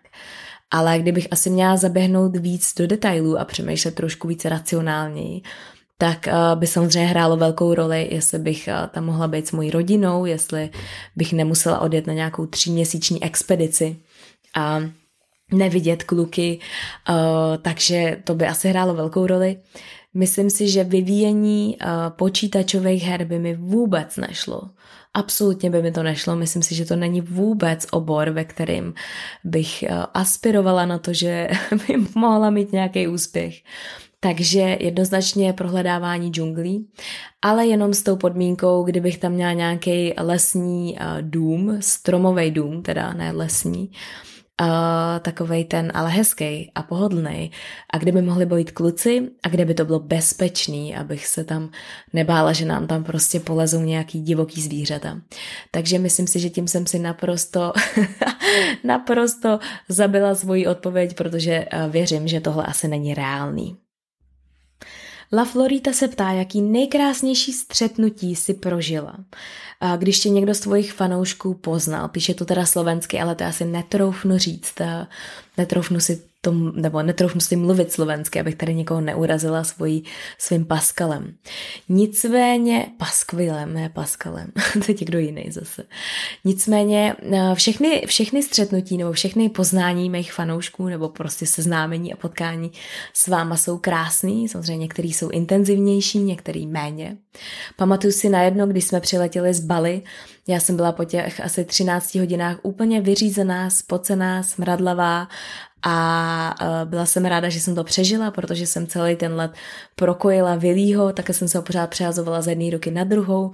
Ale 0.73 0.99
kdybych 0.99 1.27
asi 1.31 1.49
měla 1.49 1.77
zaběhnout 1.77 2.37
víc 2.37 2.73
do 2.77 2.87
detailů 2.87 3.39
a 3.39 3.45
přemýšlet 3.45 3.95
trošku 3.95 4.27
více 4.27 4.49
racionálněji, 4.49 5.41
tak 5.97 6.27
uh, 6.27 6.59
by 6.59 6.67
samozřejmě 6.67 7.07
hrálo 7.09 7.37
velkou 7.37 7.73
roli, 7.73 8.07
jestli 8.11 8.39
bych 8.39 8.69
uh, 8.71 8.87
tam 8.87 9.05
mohla 9.05 9.27
být 9.27 9.47
s 9.47 9.51
mojí 9.51 9.71
rodinou, 9.71 10.25
jestli 10.25 10.69
bych 11.15 11.33
nemusela 11.33 11.79
odjet 11.79 12.07
na 12.07 12.13
nějakou 12.13 12.45
tříměsíční 12.45 13.23
expedici 13.23 13.95
a 14.55 14.81
nevidět 15.51 16.03
kluky, 16.03 16.59
uh, 17.09 17.15
takže 17.61 18.17
to 18.23 18.35
by 18.35 18.47
asi 18.47 18.69
hrálo 18.69 18.93
velkou 18.93 19.27
roli. 19.27 19.57
Myslím 20.13 20.49
si, 20.49 20.69
že 20.69 20.83
vyvíjení 20.83 21.77
počítačových 22.09 23.03
her 23.03 23.25
by 23.25 23.39
mi 23.39 23.55
vůbec 23.55 24.17
nešlo. 24.17 24.61
Absolutně 25.13 25.69
by 25.69 25.81
mi 25.81 25.91
to 25.91 26.03
nešlo. 26.03 26.35
Myslím 26.35 26.63
si, 26.63 26.75
že 26.75 26.85
to 26.85 26.95
není 26.95 27.21
vůbec 27.21 27.87
obor, 27.91 28.29
ve 28.29 28.45
kterým 28.45 28.93
bych 29.43 29.83
uh, 29.89 30.05
aspirovala 30.13 30.85
na 30.85 30.97
to, 30.97 31.13
že 31.13 31.49
by 31.87 31.97
mohla 32.15 32.49
mít 32.49 32.71
nějaký 32.71 33.07
úspěch. 33.07 33.61
Takže 34.19 34.77
jednoznačně 34.79 35.53
prohledávání 35.53 36.29
džunglí, 36.29 36.87
ale 37.41 37.67
jenom 37.67 37.93
s 37.93 38.03
tou 38.03 38.15
podmínkou, 38.15 38.83
kdybych 38.83 39.17
tam 39.17 39.31
měla 39.31 39.53
nějaký 39.53 40.13
lesní 40.17 40.93
uh, 40.93 41.21
dům, 41.21 41.77
stromový 41.79 42.51
dům, 42.51 42.81
teda 42.81 43.13
ne 43.13 43.31
lesní, 43.31 43.91
uh, 44.61 44.67
takovej 45.19 45.65
ten 45.65 45.91
ale 45.95 46.09
hezký 46.09 46.71
a 46.75 46.83
pohodlný. 46.83 47.51
A 47.93 47.97
kde 47.97 48.11
by 48.11 48.21
mohli 48.21 48.45
být 48.45 48.71
kluci 48.71 49.29
a 49.43 49.49
kde 49.49 49.65
by 49.65 49.73
to 49.73 49.85
bylo 49.85 49.99
bezpečný, 49.99 50.95
abych 50.95 51.27
se 51.27 51.43
tam 51.43 51.69
nebála, 52.13 52.53
že 52.53 52.65
nám 52.65 52.87
tam 52.87 53.03
prostě 53.03 53.39
polezou 53.39 53.81
nějaký 53.81 54.21
divoký 54.21 54.61
zvířata. 54.61 55.21
Takže 55.71 55.99
myslím 55.99 56.27
si, 56.27 56.39
že 56.39 56.49
tím 56.49 56.67
jsem 56.67 56.87
si 56.87 56.99
naprosto, 56.99 57.73
naprosto 58.83 59.59
zabila 59.89 60.35
svoji 60.35 60.67
odpověď, 60.67 61.15
protože 61.15 61.65
uh, 61.73 61.91
věřím, 61.91 62.27
že 62.27 62.41
tohle 62.41 62.65
asi 62.65 62.87
není 62.87 63.13
reálný. 63.13 63.82
La 65.33 65.45
Florita 65.45 65.93
se 65.93 66.07
ptá, 66.07 66.31
jaký 66.31 66.61
nejkrásnější 66.61 67.53
střetnutí 67.53 68.35
si 68.35 68.53
prožila. 68.53 69.15
Když 69.97 70.19
tě 70.19 70.29
někdo 70.29 70.53
z 70.53 70.59
tvojich 70.59 70.93
fanoušků 70.93 71.53
poznal, 71.53 72.07
píše 72.07 72.33
to 72.33 72.45
teda 72.45 72.65
slovensky, 72.65 73.19
ale 73.21 73.35
to 73.35 73.43
asi 73.43 73.65
netroufnu 73.65 74.37
říct, 74.37 74.73
netroufnu 75.57 75.99
si 75.99 76.21
tom, 76.45 76.71
nebo 76.75 77.03
netroufnu 77.03 77.41
si 77.41 77.55
mluvit 77.55 77.91
slovensky, 77.91 78.39
abych 78.39 78.55
tady 78.55 78.73
někoho 78.73 79.01
neurazila 79.01 79.63
svojí, 79.63 80.03
svým 80.37 80.65
Paskalem. 80.65 81.33
Nicméně, 81.89 82.87
Paskvilem, 82.97 83.73
ne 83.73 83.89
Paskalem, 83.89 84.47
to 84.73 84.91
je 84.91 84.95
kdo 85.05 85.19
jiný 85.19 85.45
zase. 85.49 85.83
Nicméně 86.45 87.15
eh, 87.31 87.55
všechny, 87.55 88.03
všechny 88.07 88.43
střetnutí 88.43 88.97
nebo 88.97 89.11
všechny 89.11 89.49
poznání 89.49 90.09
mých 90.09 90.33
fanoušků 90.33 90.87
nebo 90.87 91.09
prostě 91.09 91.45
seznámení 91.45 92.13
a 92.13 92.17
potkání 92.17 92.71
s 93.13 93.27
váma 93.27 93.57
jsou 93.57 93.77
krásný, 93.77 94.49
samozřejmě 94.49 94.77
některý 94.77 95.13
jsou 95.13 95.29
intenzivnější, 95.29 96.19
některý 96.19 96.67
méně. 96.67 97.17
Pamatuju 97.75 98.13
si 98.13 98.29
na 98.29 98.41
jedno, 98.41 98.67
když 98.67 98.83
jsme 98.83 98.99
přiletěli 98.99 99.53
z 99.53 99.59
Bali, 99.59 100.01
já 100.47 100.59
jsem 100.59 100.75
byla 100.75 100.91
po 100.91 101.05
těch 101.05 101.39
asi 101.39 101.65
13 101.65 102.15
hodinách 102.15 102.57
úplně 102.63 103.01
vyřízená, 103.01 103.69
spocená, 103.69 104.43
smradlavá 104.43 105.27
a 105.83 106.55
e, 106.61 106.85
byla 106.85 107.05
jsem 107.05 107.25
ráda, 107.25 107.49
že 107.49 107.59
jsem 107.59 107.75
to 107.75 107.83
přežila, 107.83 108.31
protože 108.31 108.67
jsem 108.67 108.87
celý 108.87 109.15
ten 109.15 109.35
let 109.35 109.51
prokojila 109.95 110.55
Vilího, 110.55 111.13
také 111.13 111.33
jsem 111.33 111.47
se 111.47 111.57
ho 111.57 111.61
pořád 111.61 111.89
přehazovala 111.89 112.41
z 112.41 112.47
jedné 112.47 112.69
ruky 112.69 112.91
na 112.91 113.03
druhou 113.03 113.51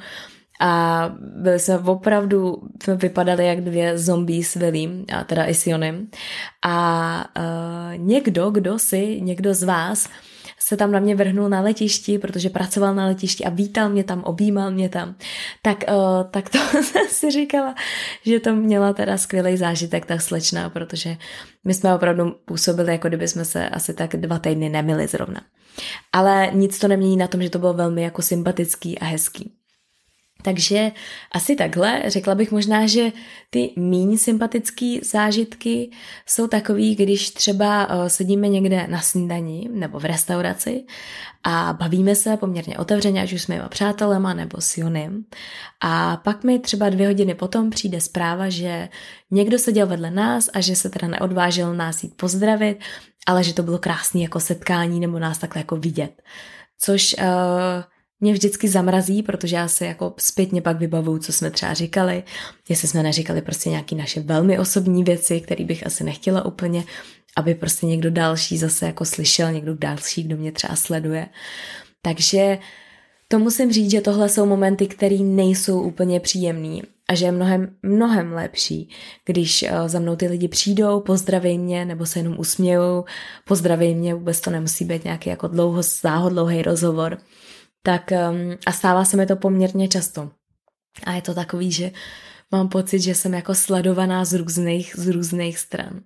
a 0.60 1.04
byli 1.20 1.60
jsme 1.60 1.78
opravdu, 1.78 2.62
jsme 2.84 2.96
vypadali 2.96 3.48
jak 3.48 3.62
dvě 3.62 3.98
zombie 3.98 4.44
s 4.44 4.56
Vilím, 4.56 5.06
a 5.18 5.24
teda 5.24 5.46
i 5.46 5.54
Sionem. 5.54 6.08
A 6.62 7.26
uh, 7.38 7.98
někdo, 7.98 8.50
kdo 8.50 8.80
si, 8.80 9.22
někdo 9.22 9.54
z 9.54 9.64
vás 9.64 10.10
se 10.70 10.78
tam 10.78 10.92
na 10.92 11.00
mě 11.00 11.16
vrhnul 11.16 11.50
na 11.50 11.62
letišti, 11.62 12.20
protože 12.20 12.50
pracoval 12.50 12.96
na 12.96 13.06
letišti 13.06 13.46
a 13.46 13.50
vítal 13.50 13.90
mě 13.90 14.04
tam, 14.04 14.24
objímal 14.24 14.72
mě 14.72 14.90
tam, 14.90 15.16
tak, 15.62 15.84
uh, 15.90 16.24
tak 16.32 16.50
to 16.50 16.58
jsem 16.84 17.08
si 17.10 17.32
říkala, 17.32 17.76
že 18.26 18.40
to 18.40 18.56
měla 18.56 18.94
teda 18.94 19.18
skvělý 19.18 19.58
zážitek 19.58 20.06
ta 20.06 20.20
slečna, 20.20 20.70
protože 20.70 21.18
my 21.64 21.74
jsme 21.74 21.96
opravdu 21.96 22.32
působili, 22.46 22.92
jako 22.92 23.08
kdyby 23.08 23.28
jsme 23.28 23.46
se 23.46 23.70
asi 23.70 23.94
tak 23.94 24.16
dva 24.16 24.40
týdny 24.40 24.70
nemili 24.70 25.08
zrovna. 25.08 25.42
Ale 26.14 26.52
nic 26.54 26.80
to 26.80 26.88
nemění 26.88 27.18
na 27.18 27.28
tom, 27.28 27.42
že 27.42 27.50
to 27.50 27.60
bylo 27.60 27.74
velmi 27.74 28.02
jako 28.02 28.22
sympatický 28.22 29.00
a 29.00 29.06
hezký. 29.06 29.59
Takže 30.42 30.92
asi 31.32 31.56
takhle. 31.56 32.04
Řekla 32.08 32.36
bych 32.36 32.52
možná, 32.52 32.88
že 32.88 33.12
ty 33.50 33.74
méně 33.78 34.18
sympatické 34.18 35.00
zážitky 35.04 35.92
jsou 36.26 36.48
takový, 36.48 36.96
když 36.96 37.30
třeba 37.30 37.88
eh, 37.90 38.10
sedíme 38.10 38.48
někde 38.48 38.88
na 38.88 39.02
snídani 39.02 39.70
nebo 39.72 40.00
v 40.00 40.06
restauraci 40.06 40.84
a 41.44 41.74
bavíme 41.80 42.16
se 42.16 42.38
poměrně 42.38 42.78
otevřeně, 42.78 43.22
ať 43.22 43.34
už 43.34 43.42
s 43.42 43.48
mýma 43.48 43.70
přátelema 43.70 44.34
nebo 44.34 44.62
s 44.62 44.78
Jonem. 44.78 45.26
A 45.82 46.18
pak 46.18 46.44
mi 46.44 46.60
třeba 46.60 46.90
dvě 46.90 47.08
hodiny 47.08 47.36
potom 47.36 47.70
přijde 47.70 48.02
zpráva, 48.02 48.50
že 48.50 48.90
někdo 49.32 49.60
seděl 49.60 49.88
vedle 49.88 50.12
nás 50.12 50.50
a 50.54 50.62
že 50.62 50.76
se 50.76 50.90
teda 50.90 51.08
neodvážil 51.08 51.74
nás 51.74 52.04
jít 52.04 52.18
pozdravit, 52.18 52.80
ale 53.28 53.44
že 53.44 53.54
to 53.54 53.64
bylo 53.64 53.78
krásné 53.78 54.22
jako 54.22 54.40
setkání 54.40 55.00
nebo 55.00 55.20
nás 55.20 55.38
takhle 55.38 55.60
jako 55.60 55.76
vidět. 55.76 56.22
Což 56.82 57.16
uh, 57.20 57.26
mě 58.22 58.34
vždycky 58.34 58.68
zamrazí, 58.68 59.24
protože 59.24 59.56
já 59.56 59.68
se 59.68 59.86
jako 59.86 60.14
zpětně 60.18 60.62
pak 60.62 60.80
vybavuju, 60.80 61.20
co 61.20 61.34
jsme 61.34 61.52
třeba 61.52 61.74
říkali, 61.74 62.24
jestli 62.70 62.88
jsme 62.88 63.04
neříkali 63.04 63.42
prostě 63.42 63.70
nějaké 63.70 63.96
naše 63.96 64.20
velmi 64.22 64.60
osobní 64.60 65.04
věci, 65.04 65.42
které 65.42 65.66
bych 65.66 65.86
asi 65.86 66.04
nechtěla 66.04 66.46
úplně, 66.46 66.84
aby 67.36 67.56
prostě 67.56 67.86
někdo 67.86 68.12
další 68.12 68.58
zase 68.58 68.86
jako 68.86 69.06
slyšel, 69.06 69.52
někdo 69.52 69.76
další, 69.76 70.24
kdo 70.24 70.38
mě 70.38 70.52
třeba 70.52 70.76
sleduje. 70.76 71.28
Takže 72.02 72.58
to 73.28 73.40
musím 73.40 73.72
říct, 73.72 73.92
že 73.92 74.02
tohle 74.02 74.30
jsou 74.30 74.46
momenty, 74.46 74.88
které 74.88 75.18
nejsou 75.18 75.82
úplně 75.82 76.20
příjemný 76.20 76.84
a 77.10 77.16
že 77.16 77.26
je 77.26 77.32
mnohem, 77.32 77.76
mnohem 77.84 78.34
lepší, 78.34 78.90
když 79.26 79.64
eh, 79.64 79.90
za 79.90 80.00
mnou 80.00 80.16
ty 80.16 80.28
lidi 80.28 80.48
přijdou, 80.48 81.00
pozdraví 81.00 81.58
mě 81.58 81.86
nebo 81.86 82.06
se 82.06 82.20
jenom 82.20 82.40
usmějou, 82.40 83.06
pozdraví 83.48 83.96
mě, 83.96 84.14
vůbec 84.14 84.42
to 84.42 84.50
nemusí 84.50 84.86
být 84.86 85.04
nějaký 85.04 85.30
jako 85.30 85.48
dlouho, 85.48 85.82
záhodlouhý 85.84 86.62
rozhovor, 86.62 87.18
tak 87.84 88.12
um, 88.12 88.58
a 88.66 88.72
stává 88.72 89.06
se 89.06 89.18
mi 89.18 89.26
to 89.26 89.36
poměrně 89.36 89.88
často. 89.88 90.32
A 91.04 91.12
je 91.12 91.22
to 91.22 91.34
takový, 91.34 91.72
že 91.72 91.92
mám 92.52 92.70
pocit, 92.70 93.00
že 93.00 93.16
jsem 93.16 93.34
jako 93.34 93.56
sledovaná 93.56 94.26
z 94.26 94.34
různých, 94.34 94.96
z 94.98 95.08
různých 95.08 95.60
stran. 95.60 96.00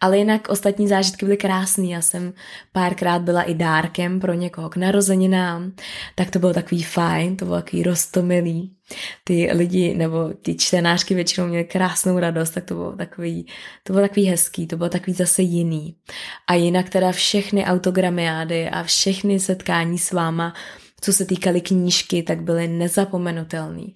Ale 0.00 0.18
jinak 0.18 0.48
ostatní 0.48 0.88
zážitky 0.88 1.26
byly 1.26 1.36
krásné. 1.36 1.86
Já 1.86 2.00
jsem 2.00 2.32
párkrát 2.72 3.22
byla 3.22 3.42
i 3.42 3.54
dárkem 3.54 4.20
pro 4.20 4.34
někoho 4.34 4.68
k 4.68 4.76
narozeninám, 4.76 5.72
tak 6.14 6.30
to 6.30 6.38
bylo 6.38 6.54
takový 6.54 6.82
fajn, 6.82 7.36
to 7.36 7.44
bylo 7.44 7.56
takový 7.56 7.82
rostomilý. 7.82 8.76
Ty 9.24 9.50
lidi 9.52 9.94
nebo 9.94 10.30
ty 10.42 10.54
čtenářky 10.54 11.14
většinou 11.14 11.46
měly 11.46 11.64
krásnou 11.64 12.18
radost, 12.18 12.50
tak 12.50 12.64
to 12.64 12.74
bylo 12.74 12.96
takový, 12.96 13.46
to 13.82 13.92
bylo 13.92 14.08
takový 14.08 14.26
hezký, 14.26 14.66
to 14.66 14.76
bylo 14.76 14.88
takový 14.88 15.14
zase 15.14 15.42
jiný. 15.42 15.96
A 16.48 16.54
jinak 16.54 16.88
teda 16.88 17.12
všechny 17.12 17.64
autogramiády 17.64 18.68
a 18.68 18.82
všechny 18.82 19.40
setkání 19.40 19.98
s 19.98 20.12
váma 20.12 20.54
co 21.00 21.12
se 21.12 21.24
týkaly 21.24 21.60
knížky, 21.60 22.22
tak 22.22 22.42
byly 22.42 22.68
nezapomenutelný. 22.68 23.94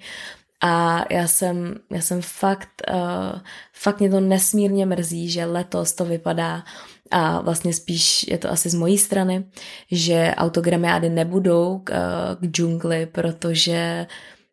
A 0.60 1.04
já 1.10 1.28
jsem, 1.28 1.74
já 1.92 2.00
jsem 2.00 2.22
fakt, 2.22 2.82
uh, 2.92 3.40
fakt 3.72 4.00
mě 4.00 4.10
to 4.10 4.20
nesmírně 4.20 4.86
mrzí, 4.86 5.30
že 5.30 5.44
letos 5.44 5.92
to 5.92 6.04
vypadá 6.04 6.64
a 7.10 7.40
vlastně 7.40 7.72
spíš 7.72 8.26
je 8.28 8.38
to 8.38 8.50
asi 8.50 8.70
z 8.70 8.74
mojí 8.74 8.98
strany, 8.98 9.44
že 9.90 10.34
autogramiády 10.36 11.08
nebudou 11.08 11.78
k, 11.84 11.90
uh, 11.90 12.46
k 12.46 12.50
džungli, 12.50 13.06
protože 13.06 14.06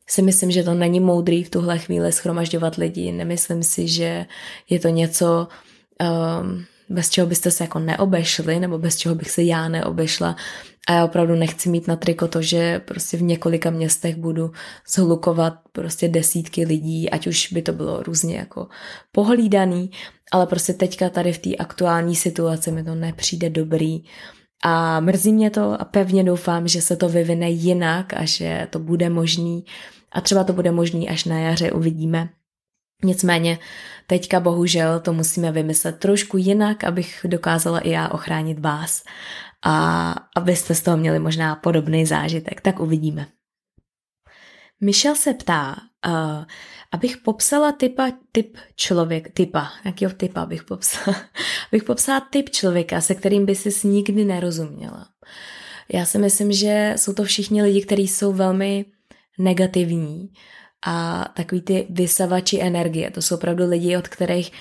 si 0.08 0.22
myslím, 0.22 0.52
že 0.52 0.64
to 0.64 0.74
není 0.74 1.00
moudrý 1.00 1.44
v 1.44 1.50
tuhle 1.50 1.80
chvíli 1.80 2.12
schromažďovat 2.12 2.76
lidi. 2.76 3.12
Nemyslím 3.12 3.64
si, 3.64 3.88
že 3.88 4.26
je 4.70 4.80
to 4.80 4.88
něco, 4.88 5.48
um, 6.42 6.66
bez 6.92 7.10
čeho 7.10 7.28
byste 7.28 7.52
se 7.52 7.64
jako 7.64 7.80
neobešli, 7.80 8.60
nebo 8.60 8.78
bez 8.78 8.98
čeho 8.98 9.16
bych 9.16 9.32
se 9.32 9.44
já 9.44 9.70
neobešla. 9.70 10.36
A 10.88 10.94
já 10.94 11.06
opravdu 11.06 11.36
nechci 11.36 11.70
mít 11.70 11.88
na 11.88 11.96
triko 11.96 12.28
to, 12.28 12.42
že 12.42 12.80
prostě 12.80 13.18
v 13.18 13.22
několika 13.22 13.70
městech 13.70 14.16
budu 14.16 14.52
zhlukovat 14.94 15.54
prostě 15.72 16.08
desítky 16.08 16.66
lidí, 16.66 17.10
ať 17.10 17.28
už 17.28 17.54
by 17.54 17.62
to 17.62 17.74
bylo 17.74 18.04
různě 18.04 18.38
jako 18.38 18.68
pohlídaný, 19.12 19.92
ale 20.32 20.48
prostě 20.48 20.74
teďka 20.74 21.10
tady 21.10 21.34
v 21.34 21.38
té 21.38 21.56
aktuální 21.56 22.16
situaci 22.16 22.72
mi 22.72 22.84
to 22.84 22.96
nepřijde 22.96 23.50
dobrý. 23.50 24.04
A 24.64 25.00
mrzí 25.00 25.34
mě 25.34 25.50
to 25.50 25.82
a 25.82 25.86
pevně 25.86 26.24
doufám, 26.24 26.68
že 26.68 26.82
se 26.82 26.96
to 26.96 27.10
vyvine 27.10 27.50
jinak 27.50 28.14
a 28.14 28.26
že 28.26 28.68
to 28.70 28.80
bude 28.80 29.10
možný. 29.10 29.66
A 30.12 30.22
třeba 30.22 30.44
to 30.44 30.54
bude 30.54 30.72
možný 30.72 31.10
až 31.10 31.26
na 31.26 31.40
jaře, 31.40 31.72
uvidíme. 31.72 32.30
Nicméně 33.04 33.60
teďka 34.12 34.40
bohužel 34.40 35.00
to 35.00 35.14
musíme 35.14 35.52
vymyslet 35.52 36.00
trošku 36.00 36.38
jinak, 36.38 36.84
abych 36.84 37.26
dokázala 37.28 37.80
i 37.80 37.90
já 37.90 38.10
ochránit 38.10 38.60
vás 38.60 39.04
a 39.66 40.16
abyste 40.36 40.76
z 40.76 40.82
toho 40.82 40.98
měli 40.98 41.20
možná 41.20 41.56
podobný 41.56 42.06
zážitek. 42.06 42.62
Tak 42.62 42.80
uvidíme. 42.80 43.28
Michel 44.82 45.16
se 45.16 45.34
ptá, 45.34 45.76
uh, 46.08 46.46
abych 46.92 47.18
popsala 47.18 47.72
typa, 47.72 48.12
typ 48.32 48.58
člověk, 48.76 49.34
typa, 49.34 49.72
jakýho 49.86 50.12
typa 50.12 50.46
bych 50.46 50.64
popsala, 50.64 51.18
abych 51.72 51.84
popsala 51.84 52.20
typ 52.20 52.50
člověka, 52.50 53.02
se 53.02 53.16
kterým 53.16 53.46
by 53.46 53.56
si 53.56 53.88
nikdy 53.88 54.26
nerozuměla. 54.26 55.08
Já 55.94 56.06
si 56.06 56.18
myslím, 56.18 56.52
že 56.52 56.94
jsou 56.98 57.14
to 57.14 57.24
všichni 57.24 57.64
lidi, 57.64 57.86
kteří 57.86 58.08
jsou 58.08 58.34
velmi 58.34 58.86
negativní 59.40 60.34
a 60.86 61.26
takový 61.34 61.62
ty 61.62 61.88
vysavači 61.90 62.62
energie. 62.62 63.12
To 63.12 63.22
jsou 63.22 63.36
opravdu 63.36 63.70
lidi, 63.70 63.98
od 63.98 64.08
kterých 64.08 64.52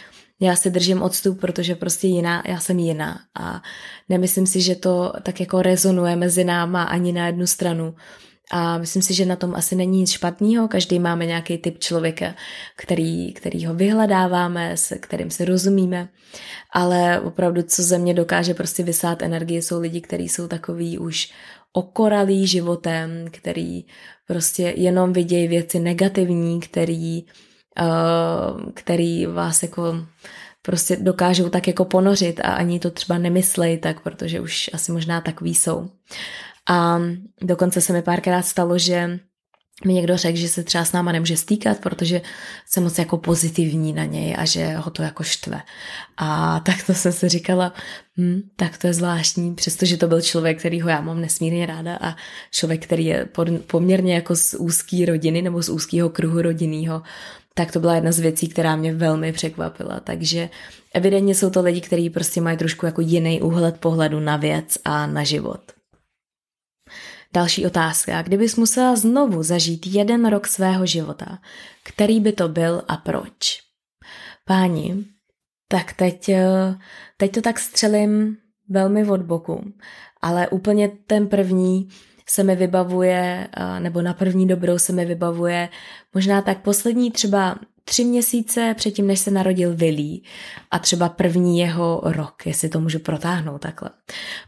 já 0.41 0.57
si 0.57 0.71
držím 0.71 1.03
odstup, 1.03 1.41
protože 1.41 1.75
prostě 1.75 2.07
jiná, 2.07 2.43
já 2.47 2.61
jsem 2.61 2.79
jiná 2.79 3.21
a 3.41 3.63
nemyslím 4.09 4.47
si, 4.47 4.61
že 4.61 4.75
to 4.75 5.13
tak 5.23 5.41
jako 5.41 5.63
rezonuje 5.63 6.17
mezi 6.17 6.45
náma 6.45 6.83
ani 6.83 7.13
na 7.13 7.27
jednu 7.27 7.47
stranu. 7.47 7.95
A 8.53 8.79
myslím 8.79 9.03
si, 9.03 9.15
že 9.15 9.27
na 9.27 9.37
tom 9.37 9.55
asi 9.55 9.77
není 9.77 9.99
nic 9.99 10.11
špatného. 10.11 10.69
Každý 10.69 10.99
máme 10.99 11.27
nějaký 11.27 11.59
typ 11.59 11.79
člověka, 11.79 12.35
který, 12.77 13.33
který 13.33 13.67
ho 13.67 13.75
vyhledáváme, 13.75 14.77
s 14.77 14.97
kterým 15.01 15.31
se 15.31 15.45
rozumíme. 15.45 16.09
Ale 16.73 17.21
opravdu, 17.21 17.63
co 17.63 17.83
ze 17.83 17.99
mě 17.99 18.15
dokáže 18.15 18.55
prostě 18.55 18.83
vysát 18.83 19.23
energie, 19.23 19.63
jsou 19.63 19.81
lidi, 19.81 20.01
kteří 20.01 20.29
jsou 20.29 20.49
takový 20.49 20.99
už 20.99 21.33
okoralý 21.73 22.47
životem, 22.47 23.25
který 23.31 23.85
prostě 24.27 24.75
jenom 24.77 25.13
vidějí 25.13 25.49
věci 25.49 25.79
negativní, 25.79 26.61
který, 26.61 27.25
uh, 27.81 28.71
který 28.75 29.27
vás 29.27 29.63
jako 29.63 30.07
prostě 30.63 30.97
dokážou 30.97 31.49
tak 31.49 31.69
jako 31.69 31.85
ponořit 31.85 32.41
a 32.41 32.53
ani 32.53 32.81
to 32.81 32.91
třeba 32.91 33.19
nemyslej 33.19 33.79
tak, 33.79 34.01
protože 34.01 34.41
už 34.41 34.71
asi 34.73 34.93
možná 34.93 35.21
takový 35.21 35.55
jsou. 35.55 35.91
A 36.69 37.01
dokonce 37.43 37.81
se 37.81 37.93
mi 37.93 38.03
párkrát 38.03 38.43
stalo, 38.43 38.79
že 38.79 39.21
mi 39.85 39.95
někdo 39.95 40.17
řekl, 40.17 40.39
že 40.39 40.49
se 40.49 40.63
třeba 40.63 40.85
s 40.85 40.93
náma 40.93 41.13
nemůže 41.13 41.37
stýkat, 41.37 41.79
protože 41.79 42.23
jsem 42.67 42.83
moc 42.83 42.99
jako 42.99 43.19
pozitivní 43.19 43.93
na 43.93 44.05
něj 44.05 44.35
a 44.39 44.45
že 44.45 44.75
ho 44.77 44.91
to 44.91 45.03
jako 45.03 45.23
štve. 45.23 45.63
A 46.17 46.61
tak 46.61 46.83
to 46.87 46.95
jsem 46.95 47.13
si 47.13 47.29
říkala, 47.29 47.73
hm, 48.19 48.41
tak 48.57 48.79
to 48.79 48.87
je 48.87 48.95
zvláštní, 48.95 49.55
přestože 49.55 49.97
to 49.97 50.09
byl 50.09 50.21
člověk, 50.21 50.59
kterýho 50.59 50.89
já 50.89 51.01
mám 51.01 51.21
nesmírně 51.21 51.67
ráda 51.67 51.99
a 52.01 52.17
člověk, 52.51 52.85
který 52.85 53.05
je 53.05 53.29
poměrně 53.67 54.15
jako 54.15 54.37
z 54.37 54.55
úzký 54.55 55.05
rodiny 55.05 55.43
nebo 55.43 55.63
z 55.63 55.69
úzkého 55.69 56.09
kruhu 56.09 56.43
rodinného, 56.43 57.03
tak 57.55 57.73
to 57.73 57.81
byla 57.81 57.95
jedna 57.95 58.13
z 58.13 58.19
věcí, 58.19 58.49
která 58.49 58.77
mě 58.77 58.95
velmi 58.95 59.33
překvapila. 59.33 60.01
Takže 60.01 60.49
evidentně 60.95 61.35
jsou 61.35 61.51
to 61.51 61.63
lidi, 61.63 61.81
kteří 61.81 62.11
prostě 62.11 62.41
mají 62.41 62.57
trošku 62.57 62.87
jako 62.87 63.01
jiný 63.01 63.43
úhled 63.43 63.77
pohledu 63.81 64.21
na 64.21 64.37
věc 64.37 64.79
a 64.85 65.07
na 65.07 65.25
život. 65.25 65.61
Další 67.33 67.67
otázka. 67.67 68.23
Kdybys 68.23 68.57
musela 68.57 68.97
znovu 68.97 69.43
zažít 69.43 69.87
jeden 69.87 70.29
rok 70.29 70.47
svého 70.47 70.87
života, 70.87 71.39
který 71.85 72.21
by 72.21 72.33
to 72.33 72.49
byl 72.49 72.83
a 72.89 72.97
proč? 72.97 73.61
Páni, 74.45 75.05
tak 75.69 75.93
teď, 75.93 76.29
eh, 76.29 76.79
teď 77.17 77.33
to 77.33 77.43
tak 77.43 77.59
střelím 77.59 78.37
velmi 78.69 79.07
od 79.07 79.23
boku, 79.23 79.73
ale 80.23 80.49
úplně 80.49 80.89
ten 81.07 81.29
první 81.29 81.89
se 82.29 82.43
mi 82.43 82.57
vybavuje, 82.57 83.49
eh, 83.57 83.81
nebo 83.81 84.03
na 84.03 84.15
první 84.15 84.49
dobrou 84.49 84.79
se 84.79 84.93
mi 84.93 85.05
vybavuje 85.05 85.69
možná 86.15 86.43
tak 86.43 86.63
poslední 86.63 87.11
třeba 87.11 87.59
tři 87.85 88.05
měsíce 88.05 88.75
předtím, 88.77 89.07
než 89.07 89.21
se 89.21 89.31
narodil 89.31 89.77
Willy 89.77 90.21
a 90.71 90.79
třeba 90.79 91.09
první 91.09 91.59
jeho 91.59 92.01
rok, 92.05 92.47
jestli 92.47 92.69
to 92.69 92.81
můžu 92.81 92.99
protáhnout 92.99 93.61
takhle. 93.61 93.91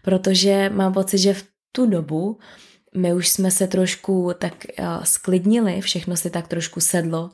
Protože 0.02 0.70
mám 0.74 0.92
pocit, 0.92 1.18
že 1.18 1.34
v 1.34 1.44
tu 1.72 1.86
dobu 1.86 2.38
my 2.96 3.14
už 3.14 3.28
jsme 3.28 3.50
se 3.50 3.66
trošku 3.66 4.30
tak 4.38 4.54
uh, 4.78 4.86
sklidnili, 5.04 5.80
všechno 5.80 6.16
si 6.16 6.30
tak 6.30 6.48
trošku 6.48 6.80
sedlo. 6.80 7.30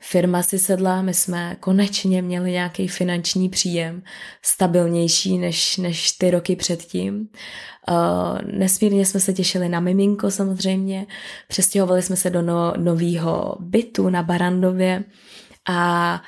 Firma 0.00 0.42
si 0.42 0.58
sedla, 0.58 1.02
my 1.02 1.14
jsme 1.14 1.56
konečně 1.60 2.22
měli 2.22 2.50
nějaký 2.50 2.88
finanční 2.88 3.48
příjem, 3.48 4.02
stabilnější 4.42 5.38
než, 5.38 5.76
než 5.76 6.12
ty 6.12 6.30
roky 6.30 6.56
předtím. 6.56 7.28
Uh, 7.90 8.38
nesmírně 8.52 9.06
jsme 9.06 9.20
se 9.20 9.32
těšili 9.32 9.68
na 9.68 9.80
miminko 9.80 10.30
samozřejmě, 10.30 11.06
přestěhovali 11.48 12.02
jsme 12.02 12.16
se 12.16 12.30
do 12.30 12.42
no, 12.42 12.72
nového 12.76 13.56
bytu 13.60 14.08
na 14.08 14.22
Barandově 14.22 15.04
a 15.68 16.22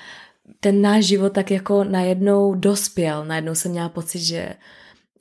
ten 0.60 0.82
náš 0.82 1.04
život 1.04 1.32
tak 1.32 1.50
jako 1.50 1.84
najednou 1.84 2.54
dospěl. 2.54 3.24
Najednou 3.24 3.54
jsem 3.54 3.70
měla 3.70 3.88
pocit, 3.88 4.20
že 4.20 4.54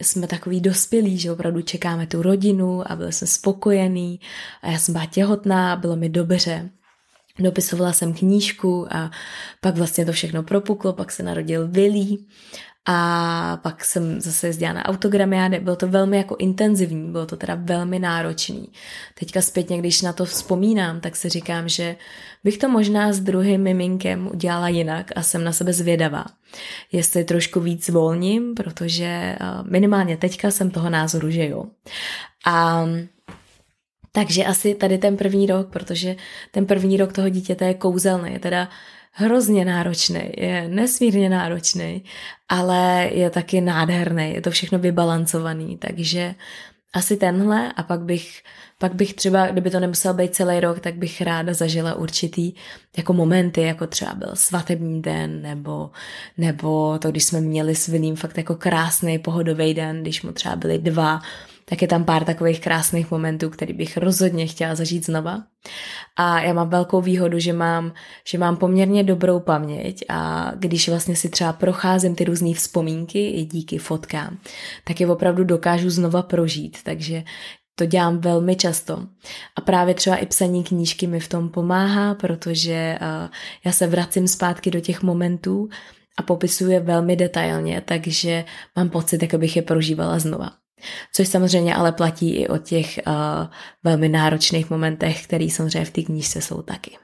jsme 0.01 0.27
takový 0.27 0.61
dospělí, 0.61 1.17
že 1.17 1.31
opravdu 1.31 1.61
čekáme 1.61 2.07
tu 2.07 2.21
rodinu 2.21 2.91
a 2.91 2.95
byli 2.95 3.13
jsme 3.13 3.27
spokojení 3.27 4.19
a 4.61 4.71
já 4.71 4.77
jsem 4.77 4.93
byla 4.93 5.05
těhotná, 5.05 5.75
bylo 5.75 5.95
mi 5.95 6.09
dobře. 6.09 6.69
Dopisovala 7.39 7.93
jsem 7.93 8.13
knížku 8.13 8.87
a 8.93 9.11
pak 9.61 9.77
vlastně 9.77 10.05
to 10.05 10.11
všechno 10.11 10.43
propuklo, 10.43 10.93
pak 10.93 11.11
se 11.11 11.23
narodil 11.23 11.67
Willy 11.67 12.17
a 12.89 13.59
pak 13.61 13.85
jsem 13.85 14.21
zase 14.21 14.47
jezdila 14.47 14.73
na 14.73 14.85
autogramiády, 14.85 15.59
bylo 15.59 15.75
to 15.75 15.87
velmi 15.87 16.17
jako 16.17 16.35
intenzivní, 16.35 17.11
bylo 17.11 17.25
to 17.25 17.37
teda 17.37 17.55
velmi 17.55 17.99
náročný. 17.99 18.69
Teďka 19.19 19.41
zpětně, 19.41 19.77
když 19.77 20.01
na 20.01 20.13
to 20.13 20.25
vzpomínám, 20.25 20.99
tak 20.99 21.15
si 21.15 21.29
říkám, 21.29 21.69
že 21.69 21.95
bych 22.43 22.57
to 22.57 22.69
možná 22.69 23.13
s 23.13 23.19
druhým 23.19 23.61
miminkem 23.61 24.27
udělala 24.27 24.69
jinak 24.69 25.11
a 25.15 25.23
jsem 25.23 25.43
na 25.43 25.51
sebe 25.51 25.73
zvědavá. 25.73 26.25
Jestli 26.91 27.23
trošku 27.23 27.59
víc 27.59 27.89
volním, 27.89 28.55
protože 28.55 29.05
eh, 29.05 29.37
minimálně 29.63 30.17
teďka 30.17 30.51
jsem 30.51 30.71
toho 30.71 30.89
názoru, 30.89 31.31
že 31.31 31.47
jo. 31.47 31.65
A 32.45 32.85
takže 34.11 34.45
asi 34.45 34.75
tady 34.75 34.97
ten 34.97 35.17
první 35.17 35.45
rok, 35.45 35.69
protože 35.69 36.15
ten 36.51 36.65
první 36.65 36.97
rok 36.97 37.13
toho 37.13 37.29
dítěte 37.29 37.65
je 37.65 37.73
kouzelný, 37.73 38.33
je 38.33 38.39
teda 38.39 38.69
hrozně 39.19 39.65
náročný, 39.65 40.29
je 40.37 40.67
nesmírně 40.67 41.29
náročný, 41.29 42.03
ale 42.49 43.09
je 43.13 43.29
taky 43.29 43.61
nádherný, 43.61 44.33
je 44.33 44.41
to 44.41 44.51
všechno 44.51 44.79
vybalancovaný, 44.79 45.77
takže 45.77 46.35
asi 46.93 47.17
tenhle 47.17 47.73
a 47.73 47.83
pak 47.83 48.01
bych, 48.01 48.43
pak 48.77 48.93
bych 48.95 49.13
třeba, 49.13 49.47
kdyby 49.47 49.69
to 49.69 49.79
nemusel 49.79 50.13
být 50.13 50.35
celý 50.35 50.59
rok, 50.59 50.79
tak 50.79 50.95
bych 50.95 51.21
ráda 51.21 51.53
zažila 51.53 51.95
určitý 51.95 52.53
jako 52.97 53.13
momenty, 53.13 53.61
jako 53.61 53.87
třeba 53.87 54.13
byl 54.13 54.31
svatební 54.33 55.01
den, 55.01 55.41
nebo, 55.41 55.89
nebo 56.37 56.99
to, 56.99 57.11
když 57.11 57.23
jsme 57.23 57.41
měli 57.41 57.75
s 57.75 57.87
Vilím 57.87 58.15
fakt 58.15 58.37
jako 58.37 58.55
krásný 58.55 59.19
pohodový 59.19 59.73
den, 59.73 60.01
když 60.01 60.21
mu 60.21 60.31
třeba 60.31 60.55
byly 60.55 60.77
dva, 60.77 61.21
tak 61.69 61.81
je 61.81 61.87
tam 61.87 62.05
pár 62.05 62.25
takových 62.25 62.59
krásných 62.59 63.11
momentů, 63.11 63.49
který 63.49 63.73
bych 63.73 63.97
rozhodně 63.97 64.47
chtěla 64.47 64.75
zažít 64.75 65.05
znova. 65.05 65.43
A 66.15 66.41
já 66.41 66.53
mám 66.53 66.69
velkou 66.69 67.01
výhodu, 67.01 67.39
že 67.39 67.53
mám, 67.53 67.93
že 68.27 68.37
mám 68.37 68.57
poměrně 68.57 69.03
dobrou 69.03 69.39
paměť 69.39 70.03
a 70.09 70.51
když 70.55 70.89
vlastně 70.89 71.15
si 71.15 71.29
třeba 71.29 71.53
procházím 71.53 72.15
ty 72.15 72.23
různé 72.23 72.53
vzpomínky 72.53 73.29
i 73.29 73.45
díky 73.45 73.77
fotkám, 73.77 74.37
tak 74.83 75.01
je 75.01 75.07
opravdu 75.07 75.43
dokážu 75.43 75.89
znova 75.89 76.21
prožít, 76.21 76.77
takže 76.83 77.23
to 77.75 77.85
dělám 77.85 78.17
velmi 78.17 78.55
často. 78.55 79.07
A 79.55 79.61
právě 79.61 79.93
třeba 79.93 80.15
i 80.15 80.25
psaní 80.25 80.63
knížky 80.63 81.07
mi 81.07 81.19
v 81.19 81.27
tom 81.27 81.49
pomáhá, 81.49 82.15
protože 82.15 82.97
uh, 83.01 83.29
já 83.65 83.71
se 83.71 83.87
vracím 83.87 84.27
zpátky 84.27 84.71
do 84.71 84.79
těch 84.79 85.03
momentů 85.03 85.69
a 86.17 86.21
popisuju 86.21 86.71
je 86.71 86.79
velmi 86.79 87.15
detailně, 87.15 87.81
takže 87.81 88.45
mám 88.75 88.89
pocit, 88.89 89.21
jako 89.21 89.37
bych 89.37 89.55
je 89.55 89.61
prožívala 89.61 90.19
znova. 90.19 90.66
Což 91.13 91.27
samozřejmě 91.27 91.75
ale 91.75 91.91
platí 91.91 92.35
i 92.35 92.47
o 92.47 92.57
těch 92.57 92.99
uh, 93.07 93.13
velmi 93.83 94.09
náročných 94.09 94.69
momentech, 94.69 95.23
které 95.23 95.49
samozřejmě 95.49 95.85
v 95.85 95.91
té 95.91 96.01
knížce 96.01 96.41
jsou 96.41 96.61
taky. 96.61 96.97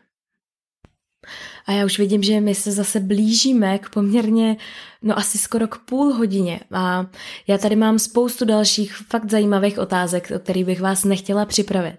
A 1.65 1.71
já 1.71 1.85
už 1.85 1.99
vidím, 1.99 2.23
že 2.23 2.41
my 2.41 2.55
se 2.55 2.71
zase 2.71 2.99
blížíme 2.99 3.79
k 3.79 3.89
poměrně, 3.89 4.57
no 5.01 5.17
asi 5.17 5.37
skoro 5.37 5.67
k 5.67 5.77
půl 5.77 6.13
hodině. 6.13 6.59
A 6.71 7.05
já 7.47 7.57
tady 7.57 7.75
mám 7.75 7.99
spoustu 7.99 8.45
dalších 8.45 8.95
fakt 8.95 9.31
zajímavých 9.31 9.79
otázek, 9.79 10.31
o 10.35 10.39
kterých 10.39 10.65
bych 10.65 10.81
vás 10.81 11.03
nechtěla 11.03 11.45
připravit 11.45 11.95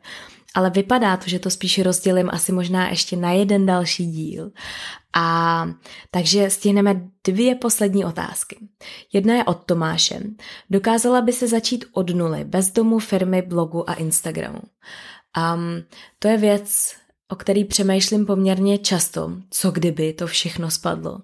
ale 0.55 0.71
vypadá 0.71 1.17
to, 1.17 1.29
že 1.29 1.39
to 1.39 1.51
spíš 1.51 1.79
rozdělím 1.79 2.31
asi 2.33 2.53
možná 2.53 2.89
ještě 2.89 3.17
na 3.17 3.31
jeden 3.31 3.67
další 3.67 4.07
díl. 4.07 4.53
A 5.17 5.69
takže 6.11 6.51
stihneme 6.51 7.01
dvě 7.27 7.55
poslední 7.55 8.05
otázky. 8.05 8.59
Jedna 9.13 9.35
je 9.35 9.45
od 9.45 9.65
Tomáše. 9.67 10.21
Dokázala 10.71 11.21
by 11.21 11.33
se 11.33 11.49
začít 11.49 11.85
od 11.93 12.11
nuly, 12.11 12.45
bez 12.45 12.71
domu, 12.71 12.99
firmy, 12.99 13.43
blogu 13.43 13.91
a 13.91 13.95
Instagramu. 13.95 14.61
Um, 15.55 15.85
to 16.19 16.29
je 16.29 16.37
věc, 16.37 16.95
o 17.35 17.37
který 17.37 17.65
přemýšlím 17.65 18.27
poměrně 18.27 18.79
často, 18.79 19.33
co 19.51 19.71
kdyby 19.71 20.13
to 20.13 20.27
všechno 20.27 20.71
spadlo. 20.71 21.21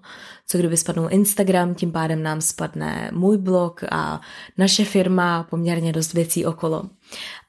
Co 0.47 0.57
kdyby 0.57 0.77
spadnul 0.77 1.07
Instagram, 1.11 1.75
tím 1.75 1.91
pádem 1.91 2.23
nám 2.23 2.41
spadne 2.41 3.09
můj 3.13 3.37
blog 3.37 3.83
a 3.91 4.21
naše 4.57 4.85
firma, 4.85 5.43
poměrně 5.43 5.93
dost 5.93 6.13
věcí 6.13 6.45
okolo. 6.45 6.83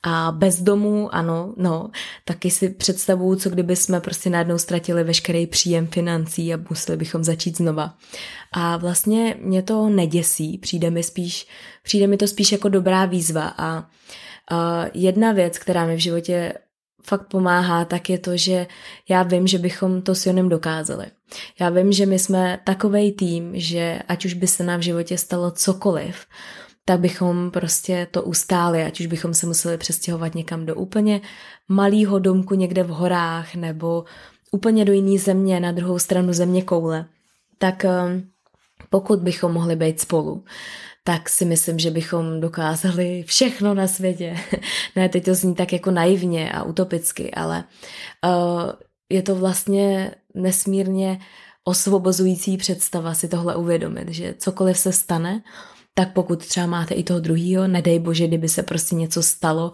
A 0.02 0.32
bez 0.32 0.60
domu, 0.60 1.14
ano, 1.14 1.54
no, 1.56 1.90
taky 2.24 2.50
si 2.50 2.68
představuju, 2.68 3.36
co 3.36 3.50
kdyby 3.50 3.76
jsme 3.76 4.00
prostě 4.00 4.30
najednou 4.30 4.58
ztratili 4.58 5.04
veškerý 5.04 5.46
příjem 5.46 5.86
financí 5.86 6.54
a 6.54 6.58
museli 6.70 6.96
bychom 6.96 7.24
začít 7.24 7.56
znova. 7.56 7.94
A 8.52 8.76
vlastně 8.76 9.36
mě 9.40 9.62
to 9.62 9.88
neděsí, 9.88 10.58
přijde 10.58 10.90
mi 10.90 11.02
spíš, 11.02 11.46
přijde 11.82 12.06
mi 12.06 12.16
to 12.16 12.26
spíš 12.26 12.52
jako 12.52 12.68
dobrá 12.68 13.04
výzva 13.04 13.54
a, 13.58 13.86
a 14.50 14.84
jedna 14.94 15.32
věc, 15.32 15.58
která 15.58 15.86
mi 15.86 15.96
v 15.96 16.00
životě 16.00 16.54
fakt 17.02 17.28
pomáhá, 17.28 17.84
tak 17.84 18.10
je 18.10 18.18
to, 18.18 18.36
že 18.36 18.66
já 19.08 19.22
vím, 19.22 19.46
že 19.46 19.58
bychom 19.58 20.02
to 20.02 20.14
s 20.14 20.26
Jonem 20.26 20.48
dokázali. 20.48 21.06
Já 21.60 21.70
vím, 21.70 21.92
že 21.92 22.06
my 22.06 22.18
jsme 22.18 22.60
takovej 22.64 23.12
tým, 23.12 23.50
že 23.54 24.02
ať 24.08 24.24
už 24.24 24.34
by 24.34 24.46
se 24.46 24.64
nám 24.64 24.80
v 24.80 24.82
životě 24.82 25.18
stalo 25.18 25.50
cokoliv, 25.50 26.26
tak 26.84 27.00
bychom 27.00 27.50
prostě 27.50 28.06
to 28.10 28.22
ustáli, 28.22 28.84
ať 28.84 29.00
už 29.00 29.06
bychom 29.06 29.34
se 29.34 29.46
museli 29.46 29.78
přestěhovat 29.78 30.34
někam 30.34 30.66
do 30.66 30.74
úplně 30.74 31.20
malého 31.68 32.18
domku 32.18 32.54
někde 32.54 32.82
v 32.82 32.88
horách 32.88 33.54
nebo 33.54 34.04
úplně 34.52 34.84
do 34.84 34.92
jiné 34.92 35.18
země, 35.18 35.60
na 35.60 35.72
druhou 35.72 35.98
stranu 35.98 36.32
země 36.32 36.62
koule, 36.62 37.06
tak 37.58 37.84
ehm, 37.84 38.22
pokud 38.90 39.18
bychom 39.18 39.52
mohli 39.52 39.76
být 39.76 40.00
spolu, 40.00 40.44
tak 41.04 41.28
si 41.28 41.44
myslím, 41.44 41.78
že 41.78 41.90
bychom 41.90 42.40
dokázali 42.40 43.24
všechno 43.26 43.74
na 43.74 43.86
světě. 43.86 44.36
ne, 44.96 45.08
teď 45.08 45.24
to 45.24 45.34
zní 45.34 45.54
tak 45.54 45.72
jako 45.72 45.90
naivně 45.90 46.52
a 46.52 46.62
utopicky, 46.62 47.30
ale 47.30 47.64
uh, 48.24 48.72
je 49.10 49.22
to 49.22 49.34
vlastně 49.34 50.14
nesmírně 50.34 51.18
osvobozující 51.64 52.56
představa 52.56 53.14
si 53.14 53.28
tohle 53.28 53.56
uvědomit, 53.56 54.08
že 54.08 54.34
cokoliv 54.38 54.78
se 54.78 54.92
stane, 54.92 55.42
tak 55.94 56.12
pokud 56.12 56.46
třeba 56.46 56.66
máte 56.66 56.94
i 56.94 57.02
toho 57.02 57.20
druhýho, 57.20 57.68
nedej 57.68 57.98
bože, 57.98 58.26
kdyby 58.26 58.48
se 58.48 58.62
prostě 58.62 58.94
něco 58.94 59.22
stalo, 59.22 59.72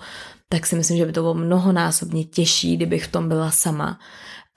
tak 0.49 0.67
si 0.67 0.77
myslím, 0.77 0.97
že 0.97 1.07
by 1.07 1.13
to 1.13 1.21
bylo 1.21 1.35
mnohonásobně 1.35 2.25
těžší, 2.25 2.77
kdybych 2.77 3.05
v 3.05 3.13
tom 3.13 3.29
byla 3.29 3.51
sama. 3.51 3.99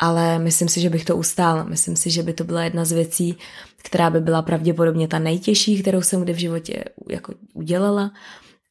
Ale 0.01 0.39
myslím 0.39 0.69
si, 0.69 0.81
že 0.81 0.89
bych 0.89 1.05
to 1.05 1.17
ustála. 1.17 1.63
Myslím 1.63 1.95
si, 1.95 2.09
že 2.09 2.23
by 2.23 2.33
to 2.33 2.43
byla 2.43 2.63
jedna 2.63 2.85
z 2.85 2.91
věcí, 2.91 3.37
která 3.77 4.09
by 4.09 4.19
byla 4.19 4.41
pravděpodobně 4.41 5.07
ta 5.07 5.19
nejtěžší, 5.19 5.81
kterou 5.81 6.01
jsem 6.01 6.21
kdy 6.21 6.33
v 6.33 6.39
životě 6.39 6.83
jako 7.09 7.33
udělala, 7.53 8.11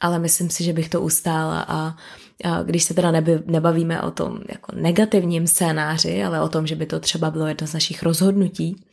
ale 0.00 0.18
myslím 0.18 0.50
si, 0.50 0.64
že 0.64 0.72
bych 0.72 0.88
to 0.88 1.00
ustála 1.00 1.64
a 1.68 1.96
a 2.44 2.62
když 2.62 2.84
se 2.84 2.94
teda 2.94 3.10
neby, 3.10 3.42
nebavíme 3.46 4.02
o 4.02 4.10
tom 4.10 4.38
jako 4.48 4.72
negativním 4.74 5.46
scénáři, 5.46 6.24
ale 6.24 6.40
o 6.40 6.48
tom, 6.48 6.66
že 6.66 6.76
by 6.76 6.86
to 6.86 7.00
třeba 7.00 7.30
bylo 7.30 7.46
jedno 7.46 7.66
z 7.66 7.72
našich 7.72 8.02
rozhodnutí, 8.02 8.84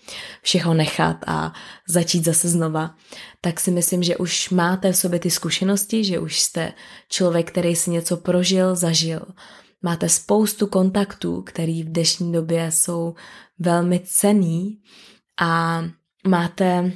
všeho 0.41 0.73
nechat 0.73 1.17
a 1.28 1.54
začít 1.88 2.26
zase 2.26 2.50
znova, 2.50 2.95
tak 3.41 3.60
si 3.60 3.71
myslím, 3.71 4.04
že 4.04 4.17
už 4.17 4.50
máte 4.50 4.91
v 4.91 4.97
sobě 4.97 5.19
ty 5.19 5.32
zkušenosti, 5.32 6.04
že 6.04 6.19
už 6.19 6.39
jste 6.39 6.73
člověk, 7.10 7.52
který 7.52 7.76
si 7.76 7.91
něco 7.91 8.17
prožil, 8.17 8.76
zažil. 8.76 9.21
Máte 9.82 10.10
spoustu 10.10 10.68
kontaktů, 10.68 11.42
který 11.42 11.84
v 11.84 11.92
dnešní 11.92 12.32
době 12.32 12.72
jsou 12.72 13.16
velmi 13.60 14.00
cený 14.06 14.80
a 15.42 15.84
máte, 16.28 16.92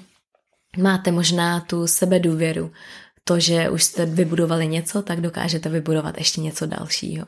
máte 0.78 1.12
možná 1.12 1.60
tu 1.60 1.88
sebedůvěru, 1.88 2.72
to, 3.24 3.40
že 3.40 3.70
už 3.70 3.84
jste 3.84 4.06
vybudovali 4.06 4.68
něco, 4.68 5.02
tak 5.02 5.22
dokážete 5.22 5.70
vybudovat 5.70 6.18
ještě 6.18 6.42
něco 6.42 6.66
dalšího. 6.66 7.26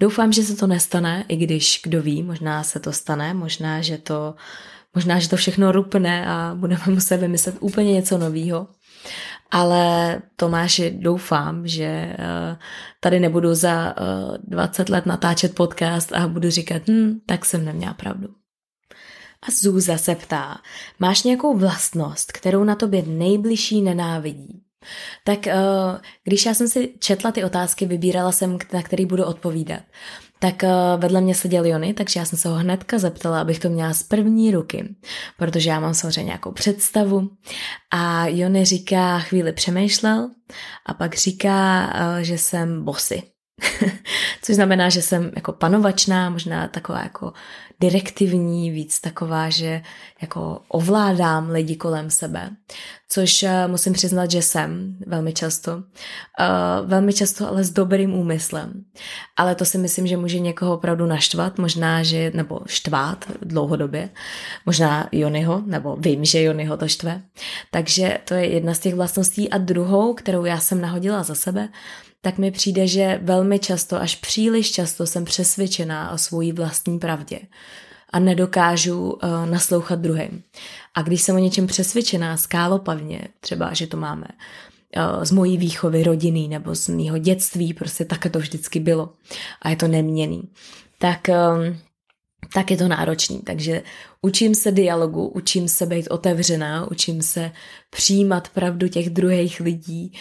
Doufám, 0.00 0.32
že 0.32 0.42
se 0.42 0.56
to 0.56 0.66
nestane, 0.66 1.24
i 1.28 1.36
když 1.36 1.80
kdo 1.84 2.02
ví, 2.02 2.22
možná 2.22 2.62
se 2.62 2.80
to 2.80 2.92
stane, 2.92 3.34
možná, 3.34 3.82
že 3.82 3.98
to, 3.98 4.34
možná, 4.94 5.18
že 5.18 5.28
to 5.28 5.36
všechno 5.36 5.72
rupne 5.72 6.26
a 6.26 6.54
budeme 6.54 6.82
muset 6.90 7.16
vymyslet 7.16 7.56
úplně 7.60 7.92
něco 7.92 8.18
nového. 8.18 8.68
Ale 9.54 10.22
Tomáši, 10.36 10.90
doufám, 10.90 11.66
že 11.66 11.84
eh, 11.84 12.16
tady 13.00 13.20
nebudu 13.20 13.54
za 13.54 13.94
20 14.42 14.88
eh, 14.88 14.92
let 14.92 15.06
natáčet 15.06 15.54
podcast 15.54 16.12
a 16.12 16.28
budu 16.28 16.50
říkat, 16.50 16.82
hm, 16.88 17.20
tak 17.26 17.44
jsem 17.44 17.64
neměla 17.64 17.94
pravdu. 17.94 18.28
A 19.42 19.46
Zůza 19.60 19.98
se 19.98 20.14
ptá, 20.14 20.56
máš 20.98 21.22
nějakou 21.22 21.56
vlastnost, 21.56 22.32
kterou 22.32 22.64
na 22.64 22.74
tobě 22.74 23.02
nejbližší 23.06 23.82
nenávidí? 23.82 24.62
Tak 25.24 25.46
eh, 25.46 25.56
když 26.24 26.46
já 26.46 26.54
jsem 26.54 26.68
si 26.68 26.94
četla 26.98 27.32
ty 27.32 27.44
otázky, 27.44 27.86
vybírala 27.86 28.32
jsem, 28.32 28.58
na 28.72 28.82
který 28.82 29.06
budu 29.06 29.24
odpovídat, 29.24 29.82
tak 30.44 30.64
eh, 30.64 30.70
vedle 30.96 31.20
mě 31.20 31.34
seděl 31.34 31.66
Jony, 31.66 31.94
takže 31.94 32.20
já 32.20 32.26
jsem 32.26 32.38
se 32.38 32.48
ho 32.48 32.54
hnedka 32.54 32.98
zeptala, 32.98 33.40
abych 33.40 33.58
to 33.58 33.68
měla 33.68 33.94
z 33.94 34.02
první 34.02 34.50
ruky, 34.50 34.96
protože 35.38 35.70
já 35.70 35.80
mám 35.80 35.94
samozřejmě 35.94 36.24
nějakou 36.24 36.52
představu. 36.52 37.30
A 37.92 38.26
Jony 38.26 38.64
říká, 38.64 39.18
chvíli 39.18 39.52
přemýšlel 39.52 40.30
a 40.86 40.94
pak 40.94 41.14
říká, 41.14 41.86
eh, 41.94 42.24
že 42.24 42.38
jsem 42.38 42.84
bosy. 42.84 43.33
Což 44.42 44.54
znamená, 44.54 44.88
že 44.88 45.02
jsem 45.02 45.32
jako 45.36 45.52
panovačná, 45.52 46.30
možná 46.30 46.68
taková 46.68 47.02
jako 47.02 47.32
direktivní, 47.80 48.70
víc 48.70 49.00
taková, 49.00 49.50
že 49.50 49.82
jako 50.22 50.60
ovládám 50.68 51.50
lidi 51.50 51.76
kolem 51.76 52.10
sebe, 52.10 52.50
což 53.08 53.42
uh, 53.42 53.50
musím 53.66 53.92
přiznat, 53.92 54.30
že 54.30 54.42
jsem 54.42 54.96
velmi 55.06 55.32
často. 55.32 55.76
Uh, 55.76 56.88
velmi 56.88 57.12
často, 57.12 57.48
ale 57.48 57.64
s 57.64 57.70
dobrým 57.70 58.14
úmyslem. 58.14 58.84
Ale 59.36 59.54
to 59.54 59.64
si 59.64 59.78
myslím, 59.78 60.06
že 60.06 60.16
může 60.16 60.38
někoho 60.38 60.74
opravdu 60.74 61.06
naštvat, 61.06 61.58
možná, 61.58 62.02
že, 62.02 62.30
nebo 62.34 62.60
štvát 62.66 63.24
dlouhodobě, 63.42 64.10
možná 64.66 65.08
Jonyho, 65.12 65.62
nebo 65.66 65.96
vím, 65.96 66.24
že 66.24 66.42
Jonyho 66.42 66.76
to 66.76 66.88
štve. 66.88 67.22
Takže 67.70 68.18
to 68.24 68.34
je 68.34 68.46
jedna 68.46 68.74
z 68.74 68.78
těch 68.78 68.94
vlastností. 68.94 69.50
A 69.50 69.58
druhou, 69.58 70.14
kterou 70.14 70.44
já 70.44 70.58
jsem 70.58 70.80
nahodila 70.80 71.22
za 71.22 71.34
sebe, 71.34 71.68
tak 72.24 72.38
mi 72.38 72.50
přijde, 72.50 72.86
že 72.86 73.20
velmi 73.22 73.58
často, 73.58 74.00
až 74.00 74.16
příliš 74.16 74.72
často 74.72 75.06
jsem 75.06 75.24
přesvědčená 75.24 76.10
o 76.10 76.18
svojí 76.18 76.52
vlastní 76.52 76.98
pravdě 76.98 77.40
a 78.10 78.18
nedokážu 78.18 79.10
uh, 79.10 79.20
naslouchat 79.50 80.00
druhým. 80.00 80.42
A 80.94 81.02
když 81.02 81.22
jsem 81.22 81.36
o 81.36 81.38
něčem 81.38 81.66
přesvědčená 81.66 82.36
skálopavně, 82.36 83.28
třeba, 83.40 83.74
že 83.74 83.86
to 83.86 83.96
máme 83.96 84.26
uh, 84.96 85.24
z 85.24 85.30
mojí 85.30 85.58
výchovy 85.58 86.02
rodiny 86.02 86.48
nebo 86.48 86.74
z 86.74 86.88
mého 86.88 87.18
dětství, 87.18 87.74
prostě 87.74 88.04
tak 88.04 88.26
to 88.30 88.38
vždycky 88.38 88.80
bylo 88.80 89.12
a 89.62 89.70
je 89.70 89.76
to 89.76 89.88
neměný, 89.88 90.42
tak, 90.98 91.28
um, 91.28 91.78
tak 92.54 92.70
je 92.70 92.76
to 92.76 92.88
náročný. 92.88 93.38
Takže 93.38 93.82
učím 94.22 94.54
se 94.54 94.72
dialogu, 94.72 95.26
učím 95.26 95.68
se 95.68 95.86
být 95.86 96.08
otevřená, 96.10 96.90
učím 96.90 97.22
se 97.22 97.50
přijímat 97.90 98.48
pravdu 98.48 98.88
těch 98.88 99.10
druhých 99.10 99.60
lidí, 99.60 100.12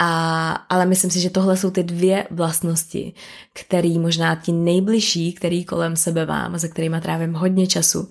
a, 0.00 0.52
ale 0.52 0.86
myslím 0.86 1.10
si, 1.10 1.20
že 1.20 1.30
tohle 1.30 1.56
jsou 1.56 1.70
ty 1.70 1.82
dvě 1.82 2.26
vlastnosti, 2.30 3.14
které 3.52 3.98
možná 3.98 4.34
ti 4.34 4.52
nejbližší, 4.52 5.32
který 5.32 5.64
kolem 5.64 5.96
sebe 5.96 6.26
vám, 6.26 6.58
se 6.58 6.68
kterými 6.68 7.00
trávím 7.00 7.34
hodně 7.34 7.66
času, 7.66 8.08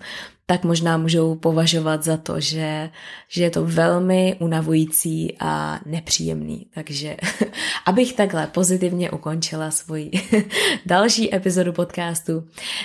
tak 0.52 0.64
možná 0.64 0.98
můžou 0.98 1.36
považovat 1.36 2.04
za 2.04 2.18
to, 2.18 2.40
že, 2.40 2.90
že 3.30 3.44
je 3.44 3.50
to 3.50 3.66
velmi 3.66 4.36
unavující 4.40 5.36
a 5.40 5.80
nepříjemný. 5.86 6.68
Takže 6.74 7.18
abych 7.86 8.14
takhle 8.14 8.48
pozitivně 8.48 9.12
ukončila 9.12 9.72
svoji 9.72 10.12
další 10.86 11.36
epizodu 11.36 11.74
podcastu. 11.74 12.44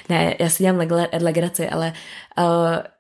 Ne, 0.09 0.35
já 0.39 0.49
si 0.49 0.63
dělám 0.63 0.89
legraci, 1.21 1.69
ale 1.69 1.93
uh, 2.39 2.45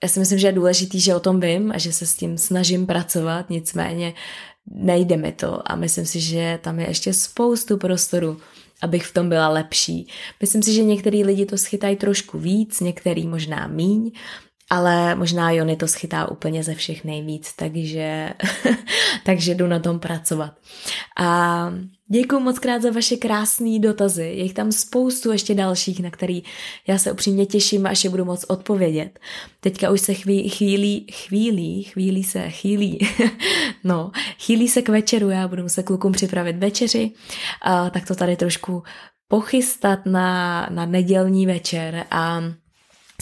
já 0.02 0.08
si 0.08 0.20
myslím, 0.20 0.38
že 0.38 0.46
je 0.46 0.52
důležitý, 0.52 1.00
že 1.00 1.14
o 1.14 1.20
tom 1.20 1.40
vím 1.40 1.72
a 1.72 1.78
že 1.78 1.92
se 1.92 2.06
s 2.06 2.14
tím 2.14 2.38
snažím 2.38 2.86
pracovat, 2.86 3.50
nicméně 3.50 4.14
nejde 4.70 5.16
mi 5.16 5.32
to 5.32 5.72
a 5.72 5.76
myslím 5.76 6.06
si, 6.06 6.20
že 6.20 6.58
tam 6.62 6.80
je 6.80 6.88
ještě 6.88 7.12
spoustu 7.12 7.76
prostoru, 7.76 8.40
abych 8.82 9.06
v 9.06 9.14
tom 9.14 9.28
byla 9.28 9.48
lepší. 9.48 10.08
Myslím 10.40 10.62
si, 10.62 10.74
že 10.74 10.82
některý 10.82 11.24
lidi 11.24 11.46
to 11.46 11.58
schytají 11.58 11.96
trošku 11.96 12.38
víc, 12.38 12.80
některý 12.80 13.26
možná 13.26 13.66
míň, 13.66 14.10
ale 14.70 15.14
možná 15.14 15.50
Jony 15.50 15.76
to 15.76 15.88
schytá 15.88 16.30
úplně 16.30 16.64
ze 16.64 16.74
všech 16.74 17.04
nejvíc, 17.04 17.52
takže, 17.56 18.30
takže 19.24 19.54
jdu 19.54 19.66
na 19.66 19.78
tom 19.78 19.98
pracovat. 19.98 20.52
A 21.18 21.70
děkuji 22.08 22.40
moc 22.40 22.58
krát 22.58 22.82
za 22.82 22.90
vaše 22.90 23.16
krásné 23.16 23.78
dotazy. 23.78 24.22
Je 24.22 24.42
jich 24.42 24.54
tam 24.54 24.72
spoustu 24.72 25.32
ještě 25.32 25.54
dalších, 25.54 26.00
na 26.00 26.10
který 26.10 26.42
já 26.86 26.98
se 26.98 27.12
upřímně 27.12 27.46
těším, 27.46 27.86
až 27.86 28.04
je 28.04 28.10
budu 28.10 28.24
moc 28.24 28.44
odpovědět. 28.48 29.18
Teďka 29.60 29.90
už 29.90 30.00
se 30.00 30.14
chví, 30.14 30.48
chvílí, 30.48 31.06
chvílí, 31.12 31.82
chvílí 31.82 32.24
se, 32.24 32.50
chvílí, 32.50 32.98
no, 33.84 34.10
chvílí 34.44 34.68
se 34.68 34.82
k 34.82 34.88
večeru, 34.88 35.30
já 35.30 35.48
budu 35.48 35.62
muset 35.62 35.82
klukům 35.82 36.12
připravit 36.12 36.56
večeři, 36.56 37.12
a 37.62 37.90
tak 37.90 38.06
to 38.06 38.14
tady 38.14 38.36
trošku 38.36 38.82
pochystat 39.28 40.06
na, 40.06 40.68
na 40.70 40.86
nedělní 40.86 41.46
večer 41.46 42.04
a 42.10 42.42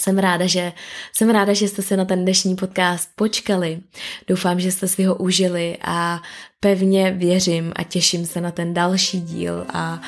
jsem 0.01 0.19
ráda, 0.19 0.47
že, 0.47 0.73
jsem 1.17 1.31
ráda, 1.31 1.53
že 1.53 1.69
jste 1.69 1.83
se 1.83 1.97
na 1.97 2.05
ten 2.05 2.23
dnešní 2.23 2.57
podcast 2.57 3.09
počkali. 3.15 3.81
Doufám, 4.29 4.61
že 4.61 4.73
jste 4.73 4.89
si 4.89 5.05
ho 5.05 5.15
užili 5.15 5.79
a 5.83 6.21
pevně 6.61 7.11
věřím 7.11 7.73
a 7.77 7.83
těším 7.83 8.27
se 8.27 8.41
na 8.41 8.51
ten 8.51 8.75
další 8.75 9.21
díl 9.21 9.67
a 9.73 10.01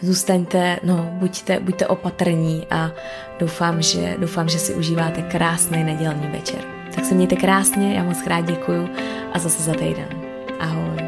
zůstaňte, 0.00 0.78
no, 0.82 1.10
buďte, 1.12 1.60
buďte 1.60 1.86
opatrní 1.86 2.66
a 2.70 2.92
doufám 3.40 3.82
že, 3.82 4.16
doufám, 4.18 4.48
že 4.48 4.58
si 4.58 4.74
užíváte 4.74 5.22
krásný 5.22 5.84
nedělní 5.84 6.26
večer. 6.26 6.64
Tak 6.94 7.04
se 7.04 7.14
mějte 7.14 7.36
krásně, 7.36 7.94
já 7.94 8.04
moc 8.04 8.26
rád 8.26 8.40
děkuju 8.40 8.88
a 9.32 9.38
zase 9.38 9.62
za 9.62 9.72
týden. 9.72 10.08
Ahoj. 10.60 11.03